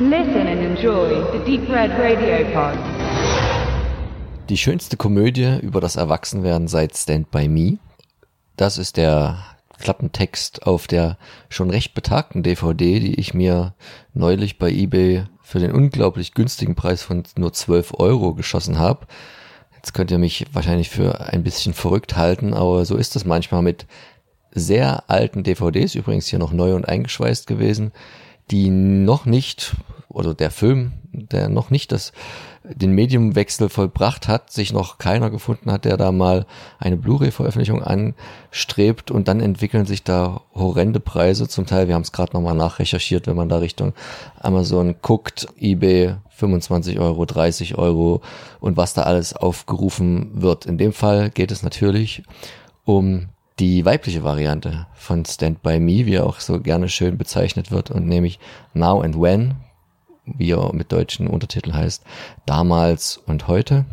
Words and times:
Listen 0.00 0.48
and 0.48 0.60
enjoy 0.60 1.22
the 1.30 1.38
Deep 1.46 1.70
Red 1.70 1.92
Radio 1.92 2.44
Pod. 2.52 2.76
Die 4.48 4.56
schönste 4.56 4.96
Komödie 4.96 5.60
über 5.62 5.80
das 5.80 5.94
Erwachsenwerden 5.94 6.66
seit 6.66 6.96
Stand 6.96 7.30
By 7.30 7.46
Me. 7.46 7.78
Das 8.56 8.76
ist 8.76 8.96
der 8.96 9.38
Klappentext 9.78 10.66
auf 10.66 10.88
der 10.88 11.16
schon 11.48 11.70
recht 11.70 11.94
betagten 11.94 12.42
DVD, 12.42 12.98
die 12.98 13.20
ich 13.20 13.34
mir 13.34 13.74
neulich 14.14 14.58
bei 14.58 14.68
eBay 14.68 15.26
für 15.40 15.60
den 15.60 15.70
unglaublich 15.70 16.34
günstigen 16.34 16.74
Preis 16.74 17.04
von 17.04 17.22
nur 17.38 17.52
12 17.52 17.94
Euro 17.96 18.34
geschossen 18.34 18.80
habe. 18.80 19.06
Jetzt 19.76 19.94
könnt 19.94 20.10
ihr 20.10 20.18
mich 20.18 20.46
wahrscheinlich 20.52 20.90
für 20.90 21.20
ein 21.20 21.44
bisschen 21.44 21.72
verrückt 21.72 22.16
halten, 22.16 22.52
aber 22.52 22.84
so 22.84 22.96
ist 22.96 23.14
es 23.14 23.24
manchmal 23.24 23.62
mit 23.62 23.86
sehr 24.50 25.08
alten 25.08 25.44
DVDs, 25.44 25.94
übrigens 25.94 26.26
hier 26.26 26.40
noch 26.40 26.52
neu 26.52 26.74
und 26.74 26.88
eingeschweißt 26.88 27.46
gewesen, 27.46 27.92
die 28.50 28.70
noch 28.70 29.26
nicht, 29.26 29.74
oder 30.08 30.34
der 30.34 30.50
Film, 30.50 30.92
der 31.12 31.48
noch 31.48 31.70
nicht 31.70 31.92
das, 31.92 32.12
den 32.62 32.92
Mediumwechsel 32.92 33.68
vollbracht 33.68 34.28
hat, 34.28 34.50
sich 34.50 34.72
noch 34.72 34.98
keiner 34.98 35.30
gefunden 35.30 35.70
hat, 35.70 35.84
der 35.84 35.96
da 35.96 36.12
mal 36.12 36.46
eine 36.78 36.96
Blu-ray-Veröffentlichung 36.96 37.82
anstrebt 37.82 39.10
und 39.10 39.28
dann 39.28 39.40
entwickeln 39.40 39.86
sich 39.86 40.02
da 40.02 40.40
horrende 40.54 41.00
Preise 41.00 41.48
zum 41.48 41.66
Teil. 41.66 41.88
Wir 41.88 41.94
haben 41.94 42.02
es 42.02 42.12
gerade 42.12 42.32
nochmal 42.32 42.54
nachrecherchiert, 42.54 43.26
wenn 43.26 43.36
man 43.36 43.48
da 43.48 43.58
Richtung 43.58 43.92
Amazon 44.40 44.96
guckt, 45.02 45.46
eBay 45.58 46.16
25 46.30 46.98
Euro, 46.98 47.24
30 47.24 47.76
Euro 47.76 48.22
und 48.60 48.76
was 48.76 48.94
da 48.94 49.02
alles 49.02 49.34
aufgerufen 49.34 50.30
wird. 50.42 50.66
In 50.66 50.78
dem 50.78 50.92
Fall 50.92 51.30
geht 51.30 51.50
es 51.50 51.62
natürlich 51.62 52.22
um 52.84 53.28
die 53.60 53.84
weibliche 53.84 54.24
Variante 54.24 54.86
von 54.94 55.24
Stand 55.24 55.62
By 55.62 55.78
Me, 55.78 56.06
wie 56.06 56.14
er 56.14 56.26
auch 56.26 56.40
so 56.40 56.60
gerne 56.60 56.88
schön 56.88 57.16
bezeichnet 57.16 57.70
wird, 57.70 57.90
und 57.90 58.06
nämlich 58.06 58.38
Now 58.72 59.00
and 59.00 59.20
When, 59.20 59.56
wie 60.24 60.52
er 60.52 60.74
mit 60.74 60.90
deutschen 60.90 61.28
Untertiteln 61.28 61.74
heißt, 61.74 62.02
damals 62.46 63.16
und 63.16 63.46
heute. 63.46 63.84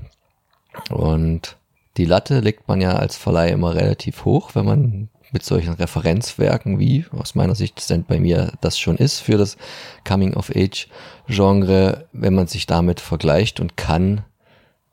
Und 0.89 1.57
die 1.97 2.05
Latte 2.05 2.39
legt 2.39 2.67
man 2.67 2.81
ja 2.81 2.93
als 2.93 3.17
Verleih 3.17 3.49
immer 3.49 3.75
relativ 3.75 4.25
hoch, 4.25 4.51
wenn 4.55 4.65
man 4.65 5.09
mit 5.31 5.45
solchen 5.45 5.73
Referenzwerken 5.73 6.79
wie 6.79 7.05
aus 7.11 7.35
meiner 7.35 7.55
Sicht 7.55 7.79
Stand 7.79 8.07
bei 8.07 8.19
mir 8.19 8.53
das 8.61 8.77
schon 8.77 8.97
ist 8.97 9.19
für 9.19 9.37
das 9.37 9.57
Coming 10.05 10.33
of 10.33 10.51
Age 10.55 10.87
Genre, 11.27 12.07
wenn 12.11 12.33
man 12.33 12.47
sich 12.47 12.65
damit 12.65 12.99
vergleicht 12.99 13.59
und 13.59 13.77
kann, 13.77 14.23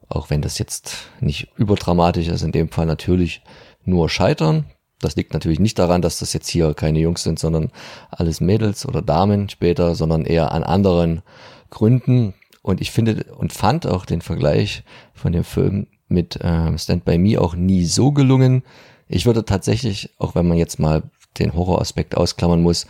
auch 0.09 0.31
wenn 0.31 0.43
das 0.43 0.59
jetzt 0.59 1.09
nicht 1.21 1.49
überdramatisch 1.57 2.29
ist, 2.29 2.43
in 2.43 2.53
dem 2.53 2.71
Fall 2.71 2.87
natürlich 2.87 3.43
nur 3.89 4.09
scheitern. 4.09 4.67
Das 5.01 5.17
liegt 5.17 5.33
natürlich 5.33 5.61
nicht 5.61 5.79
daran, 5.79 6.03
dass 6.03 6.19
das 6.19 6.33
jetzt 6.33 6.49
hier 6.49 6.75
keine 6.75 6.99
Jungs 6.99 7.23
sind, 7.23 7.39
sondern 7.39 7.71
alles 8.11 8.41
Mädels 8.41 8.87
oder 8.87 9.01
Damen 9.01 9.49
später, 9.49 9.95
sondern 9.95 10.25
eher 10.25 10.53
an 10.53 10.65
anderen 10.65 11.23
Gründen. 11.71 12.35
Und 12.63 12.81
ich 12.81 12.91
finde 12.91 13.25
und 13.37 13.53
fand 13.53 13.87
auch 13.87 14.05
den 14.05 14.21
Vergleich 14.21 14.83
von 15.15 15.33
dem 15.33 15.45
Film 15.45 15.87
mit 16.09 16.39
ähm, 16.43 16.77
Stand 16.79 17.05
By 17.05 17.19
Me 17.19 17.41
auch 17.41 17.55
nie 17.55 17.85
so 17.85 18.13
gelungen. 18.13 18.63
Ich 19.09 19.25
würde 19.25 19.45
tatsächlich, 19.45 20.11
auch 20.19 20.35
wenn 20.35 20.49
man 20.49 20.59
jetzt 20.59 20.79
mal 20.79 21.03
den 21.39 21.55
Horroraspekt 21.55 22.17
ausklammern 22.17 22.63
muss 22.63 22.87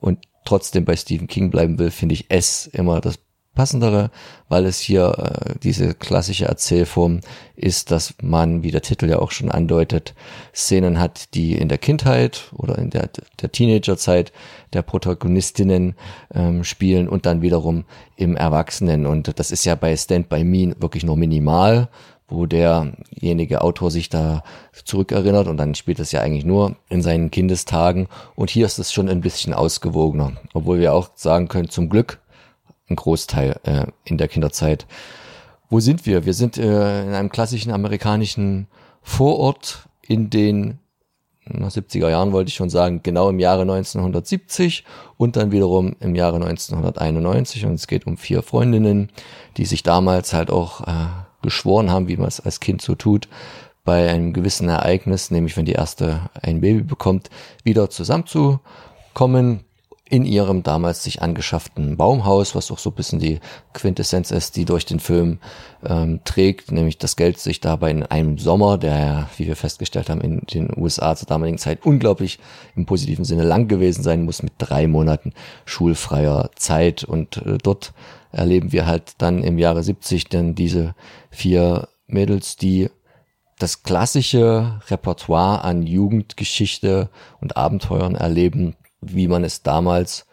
und 0.00 0.18
trotzdem 0.44 0.84
bei 0.84 0.96
Stephen 0.96 1.26
King 1.26 1.50
bleiben 1.50 1.78
will, 1.78 1.90
finde 1.90 2.14
ich 2.14 2.26
es 2.28 2.66
immer 2.66 3.00
das 3.00 3.18
passendere, 3.56 4.10
weil 4.48 4.64
es 4.66 4.78
hier 4.78 5.18
äh, 5.18 5.54
diese 5.60 5.94
klassische 5.94 6.44
Erzählform 6.44 7.20
ist, 7.56 7.90
dass 7.90 8.14
man, 8.22 8.62
wie 8.62 8.70
der 8.70 8.82
Titel 8.82 9.08
ja 9.08 9.18
auch 9.18 9.32
schon 9.32 9.50
andeutet, 9.50 10.14
Szenen 10.54 11.00
hat, 11.00 11.34
die 11.34 11.56
in 11.56 11.68
der 11.68 11.78
Kindheit 11.78 12.52
oder 12.52 12.78
in 12.78 12.90
der, 12.90 13.10
der 13.40 13.50
Teenagerzeit 13.50 14.32
der 14.72 14.82
Protagonistinnen 14.82 15.96
ähm, 16.32 16.62
spielen 16.62 17.08
und 17.08 17.26
dann 17.26 17.42
wiederum 17.42 17.84
im 18.14 18.36
Erwachsenen. 18.36 19.06
Und 19.06 19.40
das 19.40 19.50
ist 19.50 19.64
ja 19.64 19.74
bei 19.74 19.96
Stand 19.96 20.28
By 20.28 20.44
Me 20.44 20.76
wirklich 20.78 21.02
nur 21.02 21.16
minimal 21.16 21.88
wo 22.28 22.46
derjenige 22.46 23.62
Autor 23.62 23.90
sich 23.90 24.08
da 24.08 24.42
zurückerinnert 24.84 25.46
und 25.46 25.58
dann 25.58 25.74
spielt 25.74 26.00
es 26.00 26.12
ja 26.12 26.20
eigentlich 26.20 26.44
nur 26.44 26.76
in 26.88 27.02
seinen 27.02 27.30
Kindestagen 27.30 28.08
und 28.34 28.50
hier 28.50 28.66
ist 28.66 28.78
es 28.78 28.92
schon 28.92 29.08
ein 29.08 29.20
bisschen 29.20 29.54
ausgewogener, 29.54 30.32
obwohl 30.52 30.80
wir 30.80 30.92
auch 30.92 31.10
sagen 31.14 31.48
können, 31.48 31.68
zum 31.68 31.88
Glück 31.88 32.18
ein 32.88 32.96
Großteil 32.96 33.60
äh, 33.64 33.86
in 34.04 34.18
der 34.18 34.28
Kinderzeit. 34.28 34.86
Wo 35.68 35.80
sind 35.80 36.06
wir? 36.06 36.24
Wir 36.24 36.34
sind 36.34 36.58
äh, 36.58 37.02
in 37.02 37.14
einem 37.14 37.30
klassischen 37.30 37.72
amerikanischen 37.72 38.68
Vorort 39.02 39.88
in 40.02 40.30
den 40.30 40.78
na, 41.48 41.68
70er 41.68 42.10
Jahren 42.10 42.32
wollte 42.32 42.48
ich 42.48 42.54
schon 42.54 42.70
sagen, 42.70 43.02
genau 43.02 43.28
im 43.30 43.38
Jahre 43.38 43.62
1970 43.62 44.84
und 45.16 45.36
dann 45.36 45.52
wiederum 45.52 45.94
im 46.00 46.14
Jahre 46.14 46.36
1991 46.36 47.66
und 47.66 47.74
es 47.74 47.86
geht 47.86 48.06
um 48.06 48.16
vier 48.16 48.42
Freundinnen, 48.42 49.10
die 49.56 49.64
sich 49.64 49.82
damals 49.84 50.32
halt 50.32 50.50
auch 50.50 50.80
äh, 50.86 51.06
geschworen 51.42 51.90
haben, 51.90 52.08
wie 52.08 52.16
man 52.16 52.26
es 52.26 52.40
als 52.40 52.58
Kind 52.58 52.82
so 52.82 52.96
tut, 52.96 53.28
bei 53.84 54.10
einem 54.10 54.32
gewissen 54.32 54.68
Ereignis, 54.68 55.30
nämlich 55.30 55.56
wenn 55.56 55.66
die 55.66 55.72
erste 55.72 56.22
ein 56.42 56.60
Baby 56.60 56.82
bekommt, 56.82 57.30
wieder 57.62 57.88
zusammenzukommen 57.90 59.60
in 60.08 60.24
ihrem 60.24 60.62
damals 60.62 61.02
sich 61.02 61.20
angeschafften 61.20 61.96
Baumhaus, 61.96 62.54
was 62.54 62.70
auch 62.70 62.78
so 62.78 62.90
ein 62.90 62.94
bisschen 62.94 63.18
die 63.18 63.40
Quintessenz 63.72 64.30
ist, 64.30 64.54
die 64.54 64.64
durch 64.64 64.86
den 64.86 65.00
Film 65.00 65.40
ähm, 65.84 66.20
trägt, 66.24 66.70
nämlich 66.70 66.98
das 66.98 67.16
Geld 67.16 67.40
sich 67.40 67.60
dabei 67.60 67.90
in 67.90 68.04
einem 68.04 68.38
Sommer, 68.38 68.78
der, 68.78 69.28
wie 69.36 69.48
wir 69.48 69.56
festgestellt 69.56 70.08
haben, 70.08 70.20
in 70.20 70.40
den 70.52 70.70
USA 70.76 71.16
zur 71.16 71.26
damaligen 71.26 71.58
Zeit 71.58 71.84
unglaublich 71.84 72.38
im 72.76 72.86
positiven 72.86 73.24
Sinne 73.24 73.42
lang 73.42 73.66
gewesen 73.66 74.04
sein 74.04 74.24
muss, 74.24 74.44
mit 74.44 74.52
drei 74.58 74.86
Monaten 74.86 75.32
schulfreier 75.64 76.50
Zeit. 76.54 77.02
Und 77.02 77.38
äh, 77.38 77.58
dort 77.60 77.92
erleben 78.30 78.70
wir 78.70 78.86
halt 78.86 79.14
dann 79.18 79.42
im 79.42 79.58
Jahre 79.58 79.82
70 79.82 80.28
dann 80.28 80.54
diese 80.54 80.94
vier 81.30 81.88
Mädels, 82.06 82.56
die 82.56 82.90
das 83.58 83.82
klassische 83.82 84.80
Repertoire 84.88 85.64
an 85.64 85.82
Jugendgeschichte 85.82 87.10
und 87.40 87.56
Abenteuern 87.56 88.14
erleben, 88.14 88.76
wie 89.14 89.28
man 89.28 89.44
es 89.44 89.62
damals 89.62 90.26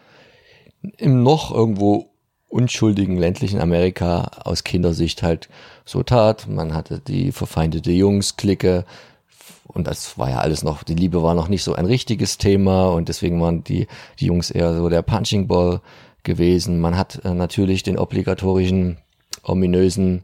im 0.97 1.23
noch 1.23 1.53
irgendwo 1.53 2.09
unschuldigen 2.50 3.17
ländlichen 3.17 3.59
Amerika 3.59 4.29
aus 4.44 4.63
Kindersicht 4.63 5.23
halt 5.23 5.50
so 5.85 6.03
tat. 6.03 6.47
Man 6.47 6.73
hatte 6.73 7.00
die 7.00 7.31
verfeindete 7.31 7.91
Jungs-Clique 7.91 8.85
und 9.66 9.88
das 9.88 10.17
war 10.17 10.29
ja 10.29 10.39
alles 10.39 10.63
noch, 10.63 10.84
die 10.84 10.94
Liebe 10.94 11.23
war 11.23 11.34
noch 11.34 11.47
nicht 11.47 11.63
so 11.63 11.73
ein 11.73 11.85
richtiges 11.85 12.38
Thema 12.38 12.89
und 12.89 13.09
deswegen 13.09 13.41
waren 13.41 13.63
die, 13.63 13.88
die 14.19 14.28
Jungs 14.28 14.51
eher 14.51 14.75
so 14.75 14.88
der 14.90 15.01
Punching 15.01 15.47
Ball 15.47 15.81
gewesen. 16.23 16.79
Man 16.79 16.95
hat 16.95 17.23
äh, 17.25 17.34
natürlich 17.34 17.81
den 17.84 17.97
obligatorischen, 17.97 18.97
ominösen 19.41 20.23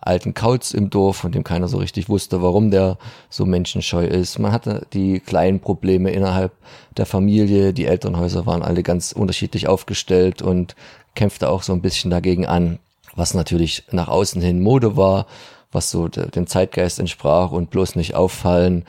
alten 0.00 0.34
Kauz 0.34 0.72
im 0.72 0.90
Dorf, 0.90 1.18
von 1.18 1.32
dem 1.32 1.44
keiner 1.44 1.68
so 1.68 1.78
richtig 1.78 2.08
wusste, 2.08 2.42
warum 2.42 2.70
der 2.70 2.98
so 3.28 3.44
menschenscheu 3.46 4.04
ist. 4.04 4.38
Man 4.38 4.52
hatte 4.52 4.86
die 4.92 5.20
kleinen 5.20 5.60
Probleme 5.60 6.10
innerhalb 6.10 6.52
der 6.96 7.06
Familie. 7.06 7.72
Die 7.72 7.86
Elternhäuser 7.86 8.46
waren 8.46 8.62
alle 8.62 8.82
ganz 8.82 9.12
unterschiedlich 9.12 9.68
aufgestellt 9.68 10.42
und 10.42 10.74
kämpfte 11.14 11.50
auch 11.50 11.62
so 11.62 11.72
ein 11.72 11.82
bisschen 11.82 12.10
dagegen 12.10 12.46
an, 12.46 12.78
was 13.14 13.34
natürlich 13.34 13.84
nach 13.90 14.08
außen 14.08 14.40
hin 14.40 14.60
Mode 14.60 14.96
war, 14.96 15.26
was 15.72 15.90
so 15.90 16.08
dem 16.08 16.46
Zeitgeist 16.46 16.98
entsprach 16.98 17.50
und 17.50 17.70
bloß 17.70 17.96
nicht 17.96 18.14
auffallen, 18.14 18.84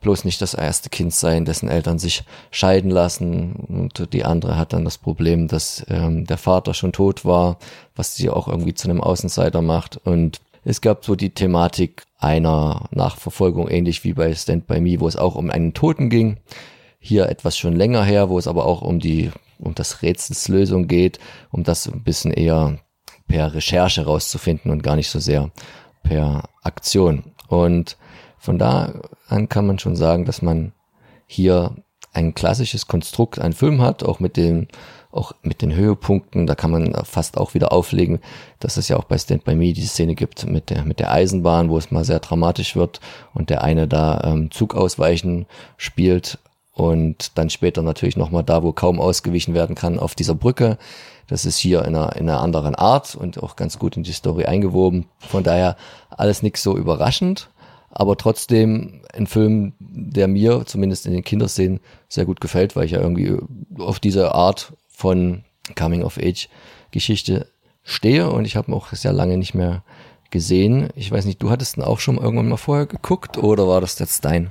bloß 0.00 0.24
nicht 0.24 0.40
das 0.40 0.54
erste 0.54 0.88
Kind 0.88 1.14
sein, 1.14 1.44
dessen 1.44 1.68
Eltern 1.68 1.98
sich 1.98 2.24
scheiden 2.50 2.90
lassen. 2.90 3.52
Und 3.68 4.12
die 4.12 4.24
andere 4.24 4.56
hat 4.56 4.72
dann 4.72 4.84
das 4.84 4.98
Problem, 4.98 5.48
dass 5.48 5.84
ähm, 5.88 6.26
der 6.26 6.38
Vater 6.38 6.74
schon 6.74 6.92
tot 6.92 7.24
war, 7.24 7.58
was 7.96 8.16
sie 8.16 8.30
auch 8.30 8.48
irgendwie 8.48 8.74
zu 8.74 8.88
einem 8.88 9.00
Außenseiter 9.00 9.62
macht. 9.62 9.98
Und 10.04 10.40
es 10.64 10.80
gab 10.80 11.04
so 11.04 11.16
die 11.16 11.30
Thematik 11.30 12.04
einer 12.18 12.88
Nachverfolgung, 12.90 13.68
ähnlich 13.68 14.04
wie 14.04 14.12
bei 14.12 14.34
Stand 14.34 14.66
By 14.66 14.80
Me, 14.80 15.00
wo 15.00 15.08
es 15.08 15.16
auch 15.16 15.36
um 15.36 15.50
einen 15.50 15.74
Toten 15.74 16.10
ging. 16.10 16.38
Hier 16.98 17.28
etwas 17.28 17.56
schon 17.56 17.74
länger 17.74 18.04
her, 18.04 18.28
wo 18.28 18.38
es 18.38 18.46
aber 18.46 18.66
auch 18.66 18.82
um 18.82 18.98
die, 18.98 19.30
um 19.58 19.74
das 19.74 20.02
Rätselslösung 20.02 20.86
geht, 20.86 21.18
um 21.50 21.64
das 21.64 21.86
ein 21.86 22.02
bisschen 22.02 22.32
eher 22.32 22.78
per 23.26 23.54
Recherche 23.54 24.04
rauszufinden 24.04 24.70
und 24.70 24.82
gar 24.82 24.96
nicht 24.96 25.08
so 25.08 25.18
sehr 25.18 25.50
per 26.02 26.48
Aktion. 26.62 27.32
Und 27.48 27.96
von 28.38 28.58
da 28.58 29.00
an 29.28 29.48
kann 29.48 29.66
man 29.66 29.78
schon 29.78 29.96
sagen, 29.96 30.24
dass 30.24 30.42
man 30.42 30.72
hier 31.26 31.76
ein 32.12 32.34
klassisches 32.34 32.86
Konstrukt, 32.86 33.38
ein 33.38 33.52
Film 33.52 33.80
hat, 33.80 34.02
auch 34.02 34.20
mit 34.20 34.36
dem 34.36 34.66
auch 35.12 35.32
mit 35.42 35.62
den 35.62 35.74
Höhepunkten, 35.74 36.46
da 36.46 36.54
kann 36.54 36.70
man 36.70 36.94
fast 37.04 37.36
auch 37.36 37.54
wieder 37.54 37.72
auflegen, 37.72 38.20
dass 38.60 38.76
es 38.76 38.88
ja 38.88 38.96
auch 38.96 39.04
bei 39.04 39.18
Stand 39.18 39.44
By 39.44 39.54
Me 39.54 39.72
die 39.72 39.86
Szene 39.86 40.14
gibt 40.14 40.46
mit 40.46 40.70
der, 40.70 40.84
mit 40.84 41.00
der 41.00 41.12
Eisenbahn, 41.12 41.68
wo 41.68 41.78
es 41.78 41.90
mal 41.90 42.04
sehr 42.04 42.20
dramatisch 42.20 42.76
wird 42.76 43.00
und 43.34 43.50
der 43.50 43.62
eine 43.64 43.88
da 43.88 44.22
ähm, 44.24 44.50
Zug 44.50 44.74
ausweichen 44.74 45.46
spielt 45.76 46.38
und 46.72 47.36
dann 47.36 47.50
später 47.50 47.82
natürlich 47.82 48.16
nochmal 48.16 48.44
da, 48.44 48.62
wo 48.62 48.72
kaum 48.72 49.00
ausgewichen 49.00 49.54
werden 49.54 49.74
kann, 49.74 49.98
auf 49.98 50.14
dieser 50.14 50.34
Brücke. 50.34 50.78
Das 51.26 51.44
ist 51.44 51.58
hier 51.58 51.84
in 51.84 51.94
einer, 51.94 52.16
in 52.16 52.28
einer 52.28 52.40
anderen 52.40 52.74
Art 52.74 53.14
und 53.14 53.42
auch 53.42 53.56
ganz 53.56 53.78
gut 53.78 53.96
in 53.96 54.02
die 54.02 54.12
Story 54.12 54.44
eingewoben. 54.44 55.06
Von 55.18 55.44
daher 55.44 55.76
alles 56.08 56.42
nichts 56.42 56.62
so 56.62 56.76
überraschend, 56.76 57.50
aber 57.90 58.16
trotzdem 58.16 59.02
ein 59.12 59.26
Film, 59.26 59.72
der 59.78 60.28
mir 60.28 60.64
zumindest 60.66 61.06
in 61.06 61.12
den 61.12 61.24
Kinderszenen 61.24 61.80
sehr 62.08 62.24
gut 62.24 62.40
gefällt, 62.40 62.76
weil 62.76 62.84
ich 62.84 62.92
ja 62.92 63.00
irgendwie 63.00 63.36
auf 63.78 64.00
diese 64.00 64.34
Art 64.34 64.72
von 65.00 65.44
Coming 65.76 66.02
of 66.02 66.18
Age 66.18 66.48
Geschichte 66.90 67.46
stehe 67.82 68.28
und 68.28 68.44
ich 68.44 68.56
habe 68.56 68.70
ihn 68.70 68.74
auch 68.74 68.92
sehr 68.92 69.14
lange 69.14 69.38
nicht 69.38 69.54
mehr 69.54 69.82
gesehen. 70.30 70.90
Ich 70.94 71.10
weiß 71.10 71.24
nicht, 71.24 71.42
du 71.42 71.50
hattest 71.50 71.78
ihn 71.78 71.82
auch 71.82 72.00
schon 72.00 72.18
irgendwann 72.18 72.48
mal 72.48 72.58
vorher 72.58 72.84
geguckt 72.84 73.38
oder 73.38 73.66
war 73.66 73.80
das 73.80 73.98
jetzt 73.98 74.26
dein 74.26 74.50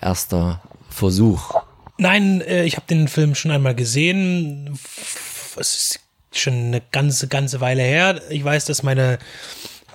erster 0.00 0.62
Versuch? 0.88 1.54
Nein, 1.98 2.40
äh, 2.40 2.64
ich 2.64 2.76
habe 2.76 2.86
den 2.88 3.08
Film 3.08 3.34
schon 3.34 3.50
einmal 3.50 3.74
gesehen. 3.74 4.78
Es 5.56 5.76
ist 5.76 6.00
schon 6.32 6.54
eine 6.54 6.82
ganze, 6.92 7.26
ganze 7.26 7.60
Weile 7.60 7.82
her. 7.82 8.20
Ich 8.30 8.44
weiß, 8.44 8.66
dass 8.66 8.84
meine 8.84 9.18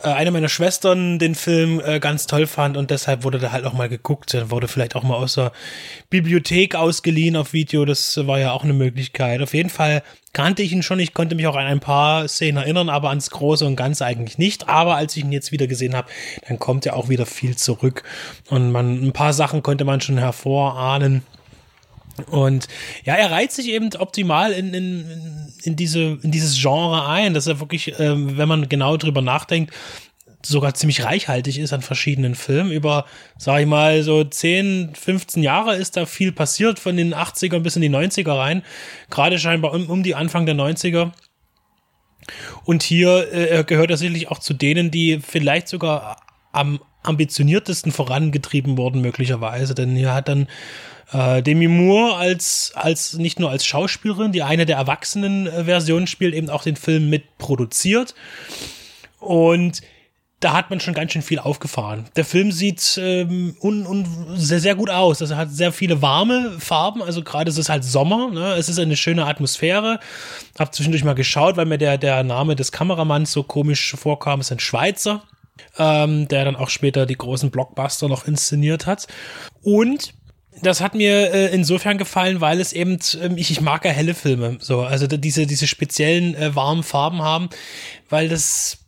eine 0.03 0.31
meiner 0.31 0.49
Schwestern 0.49 1.19
den 1.19 1.35
Film 1.35 1.81
äh, 1.83 1.99
ganz 1.99 2.27
toll 2.27 2.47
fand 2.47 2.77
und 2.77 2.91
deshalb 2.91 3.23
wurde 3.23 3.39
da 3.39 3.51
halt 3.51 3.65
auch 3.65 3.73
mal 3.73 3.89
geguckt. 3.89 4.33
Der 4.33 4.51
wurde 4.51 4.67
vielleicht 4.67 4.95
auch 4.95 5.03
mal 5.03 5.15
aus 5.15 5.35
der 5.35 5.51
Bibliothek 6.09 6.75
ausgeliehen 6.75 7.35
auf 7.35 7.53
Video. 7.53 7.85
Das 7.85 8.25
war 8.27 8.39
ja 8.39 8.51
auch 8.51 8.63
eine 8.63 8.73
Möglichkeit. 8.73 9.41
Auf 9.41 9.53
jeden 9.53 9.69
Fall 9.69 10.03
kannte 10.33 10.63
ich 10.63 10.71
ihn 10.71 10.83
schon. 10.83 10.99
Ich 10.99 11.13
konnte 11.13 11.35
mich 11.35 11.47
auch 11.47 11.55
an 11.55 11.65
ein 11.65 11.79
paar 11.79 12.27
Szenen 12.27 12.57
erinnern, 12.57 12.89
aber 12.89 13.09
ans 13.09 13.29
Große 13.29 13.65
und 13.65 13.75
Ganze 13.75 14.05
eigentlich 14.05 14.37
nicht. 14.37 14.69
Aber 14.69 14.95
als 14.95 15.15
ich 15.15 15.23
ihn 15.23 15.31
jetzt 15.31 15.51
wieder 15.51 15.67
gesehen 15.67 15.95
habe, 15.95 16.09
dann 16.47 16.59
kommt 16.59 16.85
ja 16.85 16.93
auch 16.93 17.09
wieder 17.09 17.25
viel 17.25 17.55
zurück. 17.55 18.03
Und 18.49 18.71
man, 18.71 19.01
ein 19.01 19.13
paar 19.13 19.33
Sachen 19.33 19.63
konnte 19.63 19.85
man 19.85 20.01
schon 20.01 20.17
hervorahnen. 20.17 21.23
Und 22.29 22.67
ja, 23.03 23.15
er 23.15 23.31
reiht 23.31 23.51
sich 23.51 23.67
eben 23.69 23.89
optimal 23.97 24.51
in, 24.51 24.73
in, 24.73 25.51
in, 25.63 25.75
diese, 25.75 26.17
in 26.21 26.31
dieses 26.31 26.59
Genre 26.61 27.07
ein, 27.07 27.33
dass 27.33 27.47
er 27.47 27.59
wirklich, 27.59 27.99
ähm, 27.99 28.37
wenn 28.37 28.47
man 28.47 28.69
genau 28.69 28.97
drüber 28.97 29.21
nachdenkt, 29.21 29.73
sogar 30.45 30.73
ziemlich 30.75 31.03
reichhaltig 31.03 31.57
ist 31.57 31.73
an 31.73 31.81
verschiedenen 31.81 32.35
Filmen. 32.35 32.71
Über, 32.71 33.05
sag 33.37 33.61
ich 33.61 33.67
mal, 33.67 34.03
so 34.03 34.23
10, 34.23 34.93
15 34.93 35.43
Jahre 35.43 35.75
ist 35.75 35.97
da 35.97 36.05
viel 36.05 36.31
passiert 36.31 36.79
von 36.79 36.95
den 36.95 37.13
80ern 37.13 37.59
bis 37.59 37.75
in 37.75 37.81
die 37.81 37.89
90er 37.89 38.37
rein. 38.37 38.63
Gerade 39.09 39.39
scheinbar 39.39 39.73
um, 39.73 39.89
um 39.89 40.03
die 40.03 40.15
Anfang 40.15 40.45
der 40.45 40.55
90er. 40.55 41.11
Und 42.63 42.83
hier 42.83 43.31
äh, 43.33 43.63
gehört 43.63 43.91
er 43.91 43.97
sicherlich 43.97 44.29
auch 44.29 44.39
zu 44.39 44.53
denen, 44.53 44.89
die 44.89 45.19
vielleicht 45.19 45.67
sogar 45.67 46.24
am 46.55 46.79
ambitioniertesten 47.03 47.91
vorangetrieben 47.91 48.77
wurden, 48.77 49.01
möglicherweise. 49.01 49.75
Denn 49.75 49.95
hier 49.95 50.13
hat 50.13 50.27
dann 50.27 50.47
äh, 51.11 51.43
Demi 51.43 51.67
Moore 51.67 52.15
als, 52.15 52.71
als 52.75 53.13
nicht 53.13 53.39
nur 53.39 53.49
als 53.49 53.65
Schauspielerin, 53.65 54.31
die 54.31 54.43
eine 54.43 54.65
der 54.65 54.77
erwachsenen 54.77 55.47
äh, 55.47 55.65
Versionen 55.65 56.07
spielt, 56.07 56.33
eben 56.33 56.49
auch 56.49 56.63
den 56.63 56.75
Film 56.75 57.09
mitproduziert. 57.09 58.15
Und 59.19 59.81
da 60.41 60.53
hat 60.53 60.69
man 60.69 60.79
schon 60.79 60.93
ganz 60.93 61.13
schön 61.13 61.21
viel 61.21 61.39
aufgefahren. 61.39 62.05
Der 62.15 62.25
Film 62.25 62.51
sieht 62.51 62.99
ähm, 63.01 63.55
un, 63.61 63.87
un, 63.87 64.05
sehr, 64.35 64.59
sehr 64.59 64.75
gut 64.75 64.89
aus. 64.89 65.21
Also 65.21 65.37
hat 65.37 65.49
sehr 65.49 65.71
viele 65.71 66.01
warme 66.01 66.59
Farben. 66.59 67.01
Also 67.01 67.23
gerade 67.23 67.49
ist 67.49 67.57
es 67.57 67.69
halt 67.69 67.83
Sommer. 67.83 68.29
Ne? 68.31 68.53
Es 68.53 68.69
ist 68.69 68.77
eine 68.77 68.97
schöne 68.97 69.25
Atmosphäre. 69.25 69.99
Hab 70.59 70.75
zwischendurch 70.75 71.03
mal 71.03 71.15
geschaut, 71.15 71.57
weil 71.57 71.65
mir 71.65 71.77
der, 71.77 71.97
der 71.97 72.23
Name 72.23 72.55
des 72.55 72.71
Kameramanns 72.71 73.31
so 73.31 73.43
komisch 73.43 73.95
vorkam. 73.97 74.41
Es 74.41 74.47
ist 74.47 74.51
ein 74.51 74.59
Schweizer, 74.59 75.23
ähm, 75.77 76.27
der 76.27 76.45
dann 76.45 76.55
auch 76.55 76.69
später 76.69 77.05
die 77.05 77.17
großen 77.17 77.51
Blockbuster 77.51 78.07
noch 78.07 78.27
inszeniert 78.27 78.85
hat. 78.85 79.07
Und 79.61 80.13
das 80.61 80.81
hat 80.81 80.95
mir 80.95 81.33
äh, 81.33 81.53
insofern 81.53 81.97
gefallen, 81.97 82.41
weil 82.41 82.59
es 82.59 82.73
eben, 82.73 82.99
äh, 83.19 83.29
ich, 83.35 83.51
ich 83.51 83.61
mag 83.61 83.85
ja 83.85 83.91
helle 83.91 84.13
Filme, 84.13 84.57
so, 84.59 84.81
also 84.81 85.07
diese, 85.07 85.45
diese 85.45 85.67
speziellen 85.67 86.35
äh, 86.35 86.55
warmen 86.55 86.83
Farben 86.83 87.21
haben, 87.21 87.49
weil 88.09 88.29
das 88.29 88.79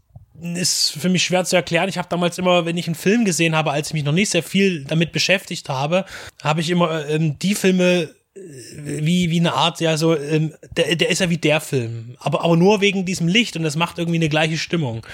ist 0.54 0.92
für 0.92 1.10
mich 1.10 1.24
schwer 1.24 1.46
zu 1.46 1.56
erklären. 1.56 1.90
Ich 1.90 1.98
habe 1.98 2.10
damals 2.10 2.38
immer, 2.38 2.66
wenn 2.66 2.78
ich 2.78 2.88
einen 2.88 2.96
Film 2.96 3.26
gesehen 3.26 3.56
habe, 3.56 3.72
als 3.72 3.88
ich 3.88 3.94
mich 3.94 4.04
noch 4.04 4.14
nicht 4.14 4.30
sehr 4.30 4.44
viel 4.44 4.86
damit 4.86 5.12
beschäftigt 5.12 5.68
habe, 5.68 6.06
habe 6.44 6.62
ich 6.62 6.70
immer 6.70 7.08
ähm, 7.08 7.40
die 7.40 7.56
Filme 7.56 8.14
äh, 8.36 8.40
wie, 8.76 9.32
wie 9.32 9.40
eine 9.40 9.54
Art, 9.54 9.82
ja, 9.82 9.98
so, 9.98 10.16
ähm, 10.16 10.54
der, 10.76 10.96
der 10.96 11.10
ist 11.10 11.22
ja 11.22 11.30
wie 11.30 11.38
der 11.38 11.60
Film. 11.60 12.16
Aber, 12.20 12.44
aber 12.44 12.56
nur 12.56 12.82
wegen 12.82 13.06
diesem 13.06 13.28
Licht 13.28 13.56
und 13.58 13.64
das 13.64 13.76
macht 13.76 13.98
irgendwie 13.98 14.20
eine 14.20 14.30
gleiche 14.30 14.58
Stimmung. 14.58 15.06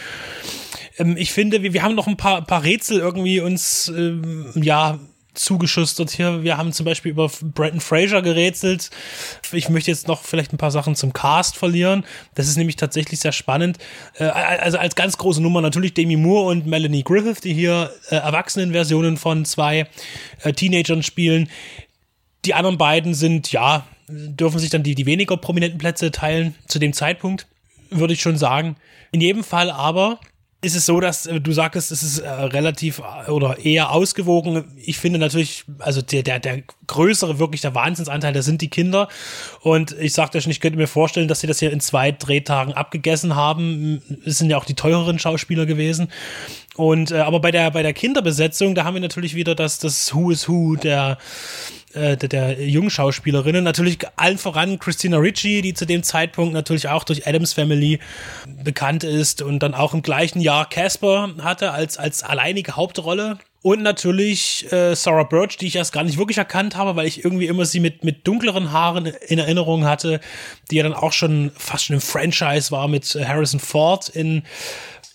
Ähm, 0.97 1.15
ich 1.17 1.31
finde, 1.31 1.61
wir, 1.63 1.73
wir 1.73 1.83
haben 1.83 1.95
noch 1.95 2.07
ein 2.07 2.17
paar, 2.17 2.41
paar 2.45 2.63
Rätsel 2.63 2.99
irgendwie 2.99 3.39
uns, 3.39 3.91
ähm, 3.95 4.51
ja, 4.55 4.99
zugeschustert 5.33 6.11
hier. 6.11 6.43
Wir 6.43 6.57
haben 6.57 6.71
zum 6.73 6.85
Beispiel 6.85 7.11
über 7.11 7.29
Brandon 7.41 7.79
Fraser 7.79 8.21
gerätselt. 8.21 8.89
Ich 9.51 9.69
möchte 9.69 9.91
jetzt 9.91 10.07
noch 10.07 10.21
vielleicht 10.21 10.53
ein 10.53 10.57
paar 10.57 10.71
Sachen 10.71 10.95
zum 10.95 11.13
Cast 11.13 11.57
verlieren. 11.57 12.05
Das 12.35 12.47
ist 12.47 12.57
nämlich 12.57 12.75
tatsächlich 12.75 13.19
sehr 13.19 13.31
spannend. 13.31 13.77
Äh, 14.17 14.25
also 14.25 14.77
als 14.77 14.95
ganz 14.95 15.17
große 15.17 15.41
Nummer 15.41 15.61
natürlich 15.61 15.93
Demi 15.93 16.17
Moore 16.17 16.51
und 16.51 16.67
Melanie 16.67 17.03
Griffith, 17.03 17.41
die 17.41 17.53
hier 17.53 17.91
äh, 18.09 18.15
Erwachsenenversionen 18.15 19.17
von 19.17 19.45
zwei 19.45 19.87
äh, 20.43 20.53
Teenagern 20.53 21.03
spielen. 21.03 21.49
Die 22.45 22.53
anderen 22.53 22.77
beiden 22.77 23.13
sind, 23.13 23.51
ja, 23.51 23.87
dürfen 24.07 24.59
sich 24.59 24.69
dann 24.69 24.83
die, 24.83 24.95
die 24.95 25.05
weniger 25.05 25.37
prominenten 25.37 25.79
Plätze 25.79 26.11
teilen 26.11 26.55
zu 26.67 26.77
dem 26.77 26.93
Zeitpunkt, 26.93 27.47
würde 27.89 28.13
ich 28.13 28.21
schon 28.21 28.37
sagen. 28.37 28.75
In 29.11 29.21
jedem 29.21 29.43
Fall 29.43 29.71
aber 29.71 30.19
ist 30.63 30.75
es 30.75 30.85
so, 30.85 30.99
dass 30.99 31.25
äh, 31.25 31.41
du 31.41 31.51
sagtest, 31.51 31.91
es 31.91 32.03
ist 32.03 32.19
äh, 32.19 32.29
relativ 32.29 33.01
äh, 33.27 33.29
oder 33.29 33.59
eher 33.59 33.91
ausgewogen. 33.91 34.63
Ich 34.77 34.97
finde 34.97 35.19
natürlich, 35.19 35.65
also 35.79 36.01
der, 36.01 36.23
der, 36.23 36.39
der 36.39 36.63
größere, 36.87 37.37
wirklich 37.37 37.61
der 37.61 37.75
Wahnsinnsanteil, 37.75 38.33
das 38.33 38.45
sind 38.45 38.61
die 38.61 38.69
Kinder. 38.69 39.09
Und 39.61 39.91
ich 39.99 40.13
sagte 40.13 40.41
schon, 40.41 40.51
ich 40.51 40.61
könnte 40.61 40.79
mir 40.79 40.87
vorstellen, 40.87 41.27
dass 41.27 41.41
sie 41.41 41.47
das 41.47 41.59
hier 41.59 41.71
in 41.71 41.81
zwei 41.81 42.11
Drehtagen 42.11 42.73
abgegessen 42.73 43.35
haben. 43.35 44.01
Es 44.25 44.37
sind 44.37 44.49
ja 44.49 44.57
auch 44.57 44.65
die 44.65 44.75
teureren 44.75 45.19
Schauspieler 45.19 45.65
gewesen. 45.65 46.07
Und 46.75 47.11
äh, 47.11 47.19
aber 47.19 47.39
bei 47.39 47.51
der 47.51 47.69
bei 47.71 47.83
der 47.83 47.93
Kinderbesetzung, 47.93 48.73
da 48.73 48.83
haben 48.85 48.95
wir 48.95 49.01
natürlich 49.01 49.35
wieder 49.35 49.53
das 49.55 49.77
das 49.79 50.13
Who 50.15 50.31
is 50.31 50.47
Who 50.47 50.75
der 50.75 51.17
äh, 51.93 52.17
der, 52.17 52.29
der 52.29 52.67
Jungschauspielerinnen. 52.67 53.63
Natürlich 53.63 53.99
allen 54.15 54.37
voran 54.37 54.79
Christina 54.79 55.17
Ricci, 55.17 55.61
die 55.61 55.73
zu 55.73 55.85
dem 55.85 56.03
Zeitpunkt 56.03 56.53
natürlich 56.53 56.87
auch 56.87 57.03
durch 57.03 57.27
Adams 57.27 57.53
Family 57.53 57.99
bekannt 58.63 59.03
ist 59.03 59.41
und 59.41 59.59
dann 59.59 59.73
auch 59.73 59.93
im 59.93 60.01
gleichen 60.01 60.41
Jahr 60.41 60.69
Casper 60.69 61.29
hatte 61.41 61.71
als, 61.71 61.97
als 61.97 62.23
alleinige 62.23 62.75
Hauptrolle. 62.75 63.37
Und 63.61 63.81
natürlich 63.81 64.69
äh, 64.73 64.93
Sarah 64.93 65.23
Birch, 65.23 65.55
die 65.55 65.67
ich 65.67 65.77
erst 65.77 65.93
gar 65.93 66.03
nicht 66.03 66.17
wirklich 66.17 66.37
erkannt 66.37 66.75
habe, 66.75 66.97
weil 66.97 67.07
ich 67.07 67.23
irgendwie 67.23 67.47
immer 67.47 67.65
sie 67.65 67.79
mit, 67.79 68.03
mit 68.03 68.27
dunkleren 68.27 68.73
Haaren 68.73 69.05
in 69.05 69.39
Erinnerung 69.39 69.85
hatte, 69.85 70.19
die 70.69 70.75
ja 70.75 70.83
dann 70.83 70.93
auch 70.93 71.13
schon 71.13 71.51
fast 71.55 71.85
schon 71.85 71.95
im 71.95 72.01
Franchise 72.01 72.71
war 72.71 72.89
mit 72.89 73.05
Harrison 73.15 73.61
Ford 73.61 74.09
in 74.09 74.43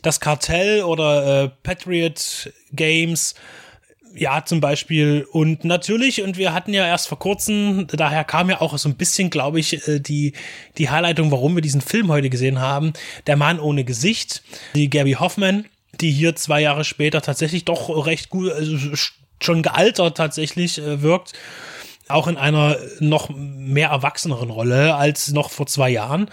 Das 0.01 0.21
Kartell 0.21 0.83
oder 0.83 1.45
äh, 1.45 1.51
Patriot 1.63 2.51
Games 2.73 3.35
ja, 4.15 4.45
zum 4.45 4.61
Beispiel. 4.61 5.27
Und 5.31 5.65
natürlich, 5.65 6.23
und 6.23 6.37
wir 6.37 6.53
hatten 6.53 6.73
ja 6.73 6.87
erst 6.87 7.09
vor 7.09 7.19
kurzem, 7.19 7.87
daher 7.89 8.25
kam 8.25 8.51
ja 8.51 8.61
auch 8.61 8.77
so 8.79 8.89
ein 8.89 8.97
bisschen, 8.97 9.31
glaube 9.31 9.61
ich, 9.61 9.87
äh, 9.89 10.01
die, 10.01 10.33
die 10.77 10.91
Highlightung, 10.91 11.31
warum 11.31 11.55
wir 11.55 11.63
diesen 11.63 11.81
Film 11.81 12.09
heute 12.09 12.31
gesehen 12.31 12.61
haben. 12.61 12.93
Der 13.27 13.37
Mann 13.37 13.61
ohne 13.61 13.85
Gesicht, 13.85 14.43
die 14.75 14.91
Gabby 14.91 15.13
Hoffman, 15.13 15.67
die 16.01 16.11
hier 16.11 16.37
zwei 16.37 16.61
Jahre 16.61 16.85
später 16.85 17.23
tatsächlich 17.23 17.65
doch 17.65 18.07
recht 18.07 18.31
gut, 18.31 18.53
also 18.53 18.77
schon 19.41 19.63
gealtert 19.63 20.17
tatsächlich 20.17 20.79
äh, 20.79 21.03
wirkt. 21.03 21.33
Auch 22.09 22.27
in 22.27 22.39
einer 22.39 22.79
noch 23.01 23.29
mehr 23.29 23.91
erwachseneren 23.91 24.51
Rolle 24.51 24.95
als 24.95 25.29
noch 25.29 25.51
vor 25.51 25.67
zwei 25.67 25.91
Jahren. 25.91 26.31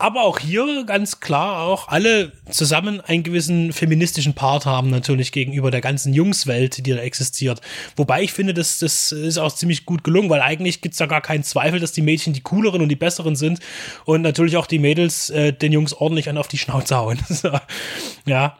Aber 0.00 0.22
auch 0.22 0.38
hier 0.38 0.84
ganz 0.84 1.18
klar 1.18 1.62
auch 1.62 1.88
alle 1.88 2.30
zusammen 2.50 3.00
einen 3.00 3.24
gewissen 3.24 3.72
feministischen 3.72 4.32
Part 4.32 4.64
haben 4.64 4.90
natürlich 4.90 5.32
gegenüber 5.32 5.72
der 5.72 5.80
ganzen 5.80 6.14
Jungswelt, 6.14 6.86
die 6.86 6.92
da 6.92 6.98
existiert. 6.98 7.60
Wobei 7.96 8.22
ich 8.22 8.32
finde, 8.32 8.54
das, 8.54 8.78
das 8.78 9.10
ist 9.10 9.38
auch 9.38 9.52
ziemlich 9.52 9.86
gut 9.86 10.04
gelungen, 10.04 10.30
weil 10.30 10.40
eigentlich 10.40 10.82
gibt's 10.82 10.98
da 10.98 11.06
gar 11.06 11.20
keinen 11.20 11.42
Zweifel, 11.42 11.80
dass 11.80 11.90
die 11.90 12.02
Mädchen 12.02 12.32
die 12.32 12.42
cooleren 12.42 12.80
und 12.80 12.90
die 12.90 12.96
besseren 12.96 13.34
sind 13.34 13.58
und 14.04 14.22
natürlich 14.22 14.56
auch 14.56 14.66
die 14.66 14.78
Mädels 14.78 15.30
äh, 15.30 15.52
den 15.52 15.72
Jungs 15.72 15.92
ordentlich 15.92 16.28
an 16.28 16.38
auf 16.38 16.46
die 16.46 16.58
Schnauze 16.58 16.96
hauen. 16.96 17.18
ja. 18.24 18.56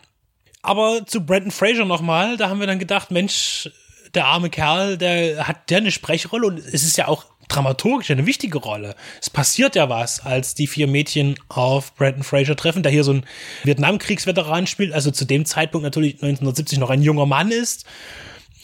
Aber 0.62 1.06
zu 1.06 1.24
Brandon 1.24 1.52
Fraser 1.52 1.84
nochmal, 1.84 2.36
da 2.36 2.48
haben 2.48 2.58
wir 2.58 2.66
dann 2.66 2.80
gedacht, 2.80 3.12
Mensch, 3.12 3.70
der 4.12 4.26
arme 4.26 4.50
Kerl, 4.50 4.98
der 4.98 5.46
hat 5.46 5.70
der 5.70 5.78
eine 5.78 5.92
Sprechrolle 5.92 6.48
und 6.48 6.58
es 6.58 6.82
ist 6.82 6.96
ja 6.96 7.06
auch 7.06 7.26
dramaturgisch 7.48 8.10
eine 8.10 8.26
wichtige 8.26 8.58
Rolle. 8.58 8.94
Es 9.20 9.30
passiert 9.30 9.74
ja 9.74 9.88
was, 9.88 10.20
als 10.24 10.54
die 10.54 10.66
vier 10.66 10.86
Mädchen 10.86 11.36
auf 11.48 11.94
Brandon 11.94 12.22
Fraser 12.22 12.56
treffen, 12.56 12.82
der 12.82 12.92
hier 12.92 13.04
so 13.04 13.12
ein 13.12 13.24
Vietnamkriegsveteran 13.64 14.66
spielt, 14.66 14.92
also 14.92 15.10
zu 15.10 15.24
dem 15.24 15.44
Zeitpunkt 15.44 15.84
natürlich 15.84 16.14
1970 16.14 16.78
noch 16.78 16.90
ein 16.90 17.02
junger 17.02 17.26
Mann 17.26 17.50
ist 17.50 17.86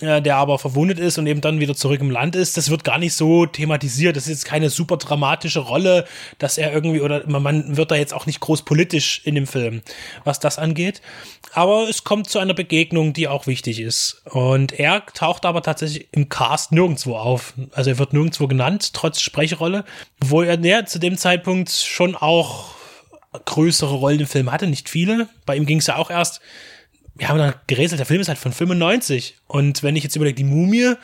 äh, 0.01 0.21
der 0.21 0.37
aber 0.37 0.59
verwundet 0.59 0.99
ist 0.99 1.19
und 1.19 1.27
eben 1.27 1.41
dann 1.41 1.61
wieder 1.61 1.75
zurück 1.75 2.01
im 2.01 2.11
Land 2.11 2.35
ist, 2.35 2.57
das 2.57 2.71
wird 2.71 2.83
gar 2.85 2.99
nicht 2.99 3.15
so 3.15 3.47
thematisiert. 3.47 4.17
Das 4.17 4.25
ist 4.25 4.31
jetzt 4.31 4.45
keine 4.45 4.71
super 4.71 4.97
dramatische 4.97 5.61
Rolle, 5.61 6.05
dass 6.39 6.59
er 6.59 6.73
irgendwie, 6.73 7.01
oder 7.01 7.23
man 7.29 7.77
wird 7.77 7.91
da 7.91 7.95
jetzt 7.95 8.13
auch 8.13 8.27
nicht 8.27 8.41
groß 8.41 8.63
politisch 8.65 9.23
in 9.25 9.35
dem 9.35 9.47
Film, 9.47 9.83
was 10.25 10.41
das 10.41 10.59
angeht. 10.59 11.01
Aber 11.53 11.89
es 11.89 12.03
kommt 12.03 12.29
zu 12.29 12.41
einer 12.41 12.55
Begegnung, 12.55 13.13
die 13.13 13.29
auch 13.29 13.47
wichtig 13.47 13.81
ist. 13.81 14.23
Und 14.31 14.73
er 14.73 15.07
taucht 15.07 15.47
aber 15.47 15.63
tatsächlich 15.63 16.09
im 16.11 16.29
Cast 16.29 16.73
nirgendwo 16.73 17.17
auf. 17.17 17.55
Also 17.73 17.91
er 17.91 17.99
wird 17.99 18.13
nirgendwo 18.13 18.49
genannt, 18.49 18.93
trotz 18.95 19.21
Sprechrolle, 19.21 19.85
wo 20.21 20.43
er 20.43 20.59
ja, 20.65 20.85
zu 20.87 20.99
dem 20.99 21.17
Zeitpunkt 21.17 21.71
schon 21.71 22.17
auch 22.17 22.75
größere 23.45 23.95
Rollen 23.95 24.21
im 24.21 24.27
Film 24.27 24.51
hatte, 24.51 24.67
nicht 24.67 24.89
viele. 24.89 25.29
Bei 25.47 25.57
ihm 25.57 25.67
ging 25.67 25.79
es 25.79 25.87
ja 25.87 25.97
auch 25.97 26.11
erst 26.11 26.41
wir 27.17 27.29
haben 27.29 27.39
dann 27.39 27.55
gerätselt, 27.67 27.99
der 27.99 28.07
Film 28.07 28.21
ist 28.21 28.29
halt 28.29 28.39
von 28.39 28.53
95. 28.53 29.37
Und 29.47 29.83
wenn 29.83 29.97
ich 29.97 30.03
jetzt 30.03 30.17
überlege, 30.17 30.37
die 30.37 30.45
Mumie, 30.45 30.95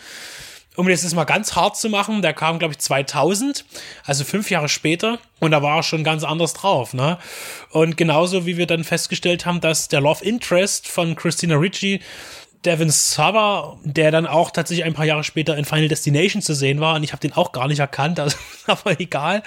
um 0.76 0.88
das 0.88 1.02
jetzt 1.02 1.14
mal 1.14 1.24
ganz 1.24 1.54
hart 1.56 1.76
zu 1.76 1.88
machen, 1.88 2.22
der 2.22 2.32
kam, 2.32 2.58
glaube 2.58 2.72
ich, 2.72 2.78
2000, 2.78 3.64
also 4.04 4.24
fünf 4.24 4.50
Jahre 4.50 4.68
später. 4.68 5.18
Und 5.38 5.50
da 5.52 5.62
war 5.62 5.78
er 5.78 5.82
schon 5.82 6.04
ganz 6.04 6.24
anders 6.24 6.54
drauf, 6.54 6.94
ne? 6.94 7.18
Und 7.70 7.96
genauso 7.96 8.46
wie 8.46 8.56
wir 8.56 8.66
dann 8.66 8.84
festgestellt 8.84 9.46
haben, 9.46 9.60
dass 9.60 9.88
der 9.88 10.00
Love 10.00 10.24
Interest 10.24 10.88
von 10.88 11.16
Christina 11.16 11.56
Ricci 11.56 12.00
Devin 12.64 12.90
Sava, 12.90 13.78
der 13.84 14.10
dann 14.10 14.26
auch 14.26 14.50
tatsächlich 14.50 14.84
ein 14.84 14.92
paar 14.92 15.06
Jahre 15.06 15.24
später 15.24 15.56
in 15.56 15.64
Final 15.64 15.88
Destination 15.88 16.42
zu 16.42 16.54
sehen 16.54 16.78
war 16.78 16.94
und 16.94 17.02
ich 17.02 17.12
habe 17.12 17.20
den 17.20 17.32
auch 17.32 17.52
gar 17.52 17.68
nicht 17.68 17.78
erkannt, 17.78 18.20
also, 18.20 18.36
aber 18.66 19.00
egal. 19.00 19.42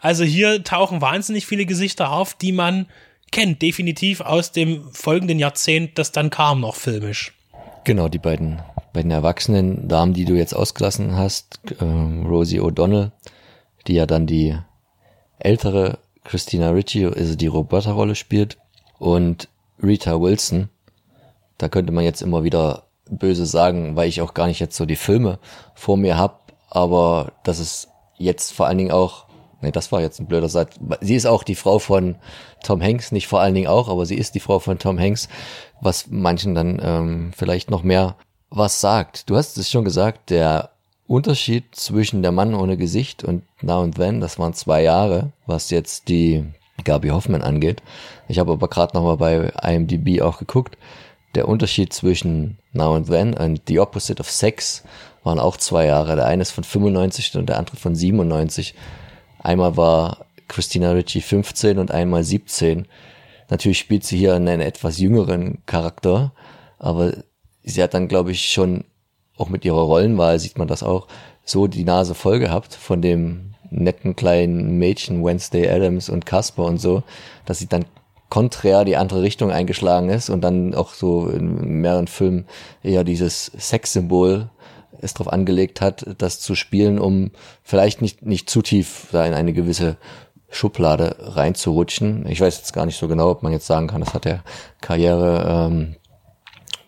Also 0.00 0.24
hier 0.24 0.64
tauchen 0.64 1.00
wahnsinnig 1.00 1.46
viele 1.46 1.66
Gesichter 1.66 2.10
auf, 2.10 2.34
die 2.34 2.52
man 2.52 2.86
kennt, 3.34 3.60
definitiv 3.62 4.20
aus 4.20 4.52
dem 4.52 4.90
folgenden 4.92 5.40
Jahrzehnt, 5.40 5.98
das 5.98 6.12
dann 6.12 6.30
kam 6.30 6.60
noch 6.60 6.76
filmisch. 6.76 7.34
Genau, 7.82 8.08
die 8.08 8.18
beiden, 8.18 8.62
beiden 8.92 9.10
erwachsenen 9.10 9.88
Damen, 9.88 10.14
die 10.14 10.24
du 10.24 10.34
jetzt 10.34 10.54
ausgelassen 10.54 11.16
hast, 11.16 11.58
äh, 11.80 11.84
Rosie 11.84 12.60
O'Donnell, 12.60 13.10
die 13.86 13.94
ja 13.94 14.06
dann 14.06 14.26
die 14.26 14.56
ältere 15.38 15.98
Christina 16.22 16.70
Ritchie, 16.70 17.06
also 17.06 17.34
die 17.34 17.48
Roberta-Rolle 17.48 18.14
spielt, 18.14 18.56
und 18.98 19.48
Rita 19.82 20.20
Wilson, 20.20 20.70
da 21.58 21.68
könnte 21.68 21.92
man 21.92 22.04
jetzt 22.04 22.22
immer 22.22 22.44
wieder 22.44 22.84
böse 23.10 23.46
sagen, 23.46 23.96
weil 23.96 24.08
ich 24.08 24.22
auch 24.22 24.32
gar 24.32 24.46
nicht 24.46 24.60
jetzt 24.60 24.76
so 24.76 24.86
die 24.86 24.96
Filme 24.96 25.40
vor 25.74 25.96
mir 25.96 26.16
hab, 26.16 26.52
aber 26.70 27.32
das 27.42 27.58
ist 27.58 27.88
jetzt 28.16 28.52
vor 28.52 28.68
allen 28.68 28.78
Dingen 28.78 28.92
auch, 28.92 29.26
nee, 29.64 29.72
das 29.72 29.92
war 29.92 30.00
jetzt 30.00 30.20
ein 30.20 30.26
blöder 30.26 30.48
Satz. 30.48 30.76
Sie 31.00 31.14
ist 31.14 31.26
auch 31.26 31.42
die 31.42 31.54
Frau 31.54 31.78
von 31.78 32.16
Tom 32.62 32.80
Hanks, 32.82 33.12
nicht 33.12 33.26
vor 33.26 33.40
allen 33.40 33.54
Dingen 33.54 33.66
auch, 33.66 33.88
aber 33.88 34.06
sie 34.06 34.16
ist 34.16 34.34
die 34.34 34.40
Frau 34.40 34.58
von 34.58 34.78
Tom 34.78 34.98
Hanks, 34.98 35.28
was 35.80 36.06
manchen 36.08 36.54
dann 36.54 36.80
ähm, 36.82 37.32
vielleicht 37.36 37.70
noch 37.70 37.82
mehr 37.82 38.16
was 38.50 38.80
sagt. 38.80 39.28
Du 39.28 39.36
hast 39.36 39.58
es 39.58 39.70
schon 39.70 39.84
gesagt, 39.84 40.30
der 40.30 40.70
Unterschied 41.06 41.64
zwischen 41.74 42.22
der 42.22 42.32
Mann 42.32 42.54
ohne 42.54 42.76
Gesicht 42.76 43.24
und 43.24 43.42
Now 43.60 43.82
and 43.82 43.96
Then, 43.96 44.20
das 44.20 44.38
waren 44.38 44.54
zwei 44.54 44.82
Jahre, 44.82 45.32
was 45.46 45.70
jetzt 45.70 46.08
die 46.08 46.44
Gabi 46.84 47.08
Hoffmann 47.08 47.42
angeht. 47.42 47.82
Ich 48.28 48.38
habe 48.38 48.52
aber 48.52 48.68
gerade 48.68 48.96
nochmal 48.96 49.16
bei 49.16 49.52
IMDb 49.62 50.22
auch 50.22 50.38
geguckt 50.38 50.78
der 51.34 51.48
Unterschied 51.48 51.92
zwischen 51.92 52.58
Now 52.72 52.94
and 52.94 53.08
Then 53.08 53.34
und 53.34 53.62
The 53.66 53.80
Opposite 53.80 54.20
of 54.20 54.30
Sex 54.30 54.84
waren 55.22 55.38
auch 55.38 55.56
zwei 55.56 55.86
Jahre. 55.86 56.16
Der 56.16 56.26
eine 56.26 56.42
ist 56.42 56.52
von 56.52 56.64
95 56.64 57.36
und 57.36 57.48
der 57.48 57.58
andere 57.58 57.76
von 57.76 57.94
97. 57.94 58.74
Einmal 59.44 59.76
war 59.76 60.26
Christina 60.48 60.92
Ritchie 60.92 61.20
15 61.20 61.78
und 61.78 61.90
einmal 61.90 62.24
17. 62.24 62.88
Natürlich 63.50 63.78
spielt 63.78 64.02
sie 64.02 64.16
hier 64.16 64.34
einen 64.34 64.60
etwas 64.60 64.98
jüngeren 64.98 65.58
Charakter, 65.66 66.32
aber 66.78 67.12
sie 67.62 67.82
hat 67.82 67.92
dann, 67.92 68.08
glaube 68.08 68.32
ich, 68.32 68.50
schon 68.50 68.84
auch 69.36 69.50
mit 69.50 69.64
ihrer 69.64 69.82
Rollenwahl 69.82 70.38
sieht 70.38 70.58
man 70.58 70.66
das 70.66 70.82
auch, 70.82 71.08
so 71.44 71.66
die 71.66 71.84
Nase 71.84 72.14
voll 72.14 72.38
gehabt 72.38 72.74
von 72.74 73.02
dem 73.02 73.54
netten 73.70 74.16
kleinen 74.16 74.78
Mädchen 74.78 75.22
Wednesday 75.22 75.68
Adams 75.68 76.08
und 76.08 76.24
Casper 76.24 76.64
und 76.64 76.78
so, 76.80 77.02
dass 77.44 77.58
sie 77.58 77.68
dann 77.68 77.84
konträr 78.30 78.86
die 78.86 78.96
andere 78.96 79.20
Richtung 79.20 79.50
eingeschlagen 79.50 80.08
ist 80.08 80.30
und 80.30 80.40
dann 80.40 80.74
auch 80.74 80.94
so 80.94 81.28
in 81.28 81.82
mehreren 81.82 82.06
Filmen 82.06 82.46
eher 82.82 83.04
dieses 83.04 83.52
Sexsymbol 83.58 84.48
es 85.00 85.14
darauf 85.14 85.32
angelegt 85.32 85.80
hat, 85.80 86.04
das 86.18 86.40
zu 86.40 86.54
spielen, 86.54 86.98
um 86.98 87.30
vielleicht 87.62 88.02
nicht, 88.02 88.24
nicht 88.24 88.50
zu 88.50 88.62
tief 88.62 89.08
da 89.12 89.24
in 89.24 89.34
eine 89.34 89.52
gewisse 89.52 89.96
Schublade 90.50 91.16
reinzurutschen. 91.18 92.26
Ich 92.26 92.40
weiß 92.40 92.58
jetzt 92.58 92.72
gar 92.72 92.86
nicht 92.86 92.98
so 92.98 93.08
genau, 93.08 93.30
ob 93.30 93.42
man 93.42 93.52
jetzt 93.52 93.66
sagen 93.66 93.88
kann, 93.88 94.00
das 94.00 94.14
hat 94.14 94.24
der 94.24 94.44
Karriere 94.80 95.68
ähm, 95.68 95.96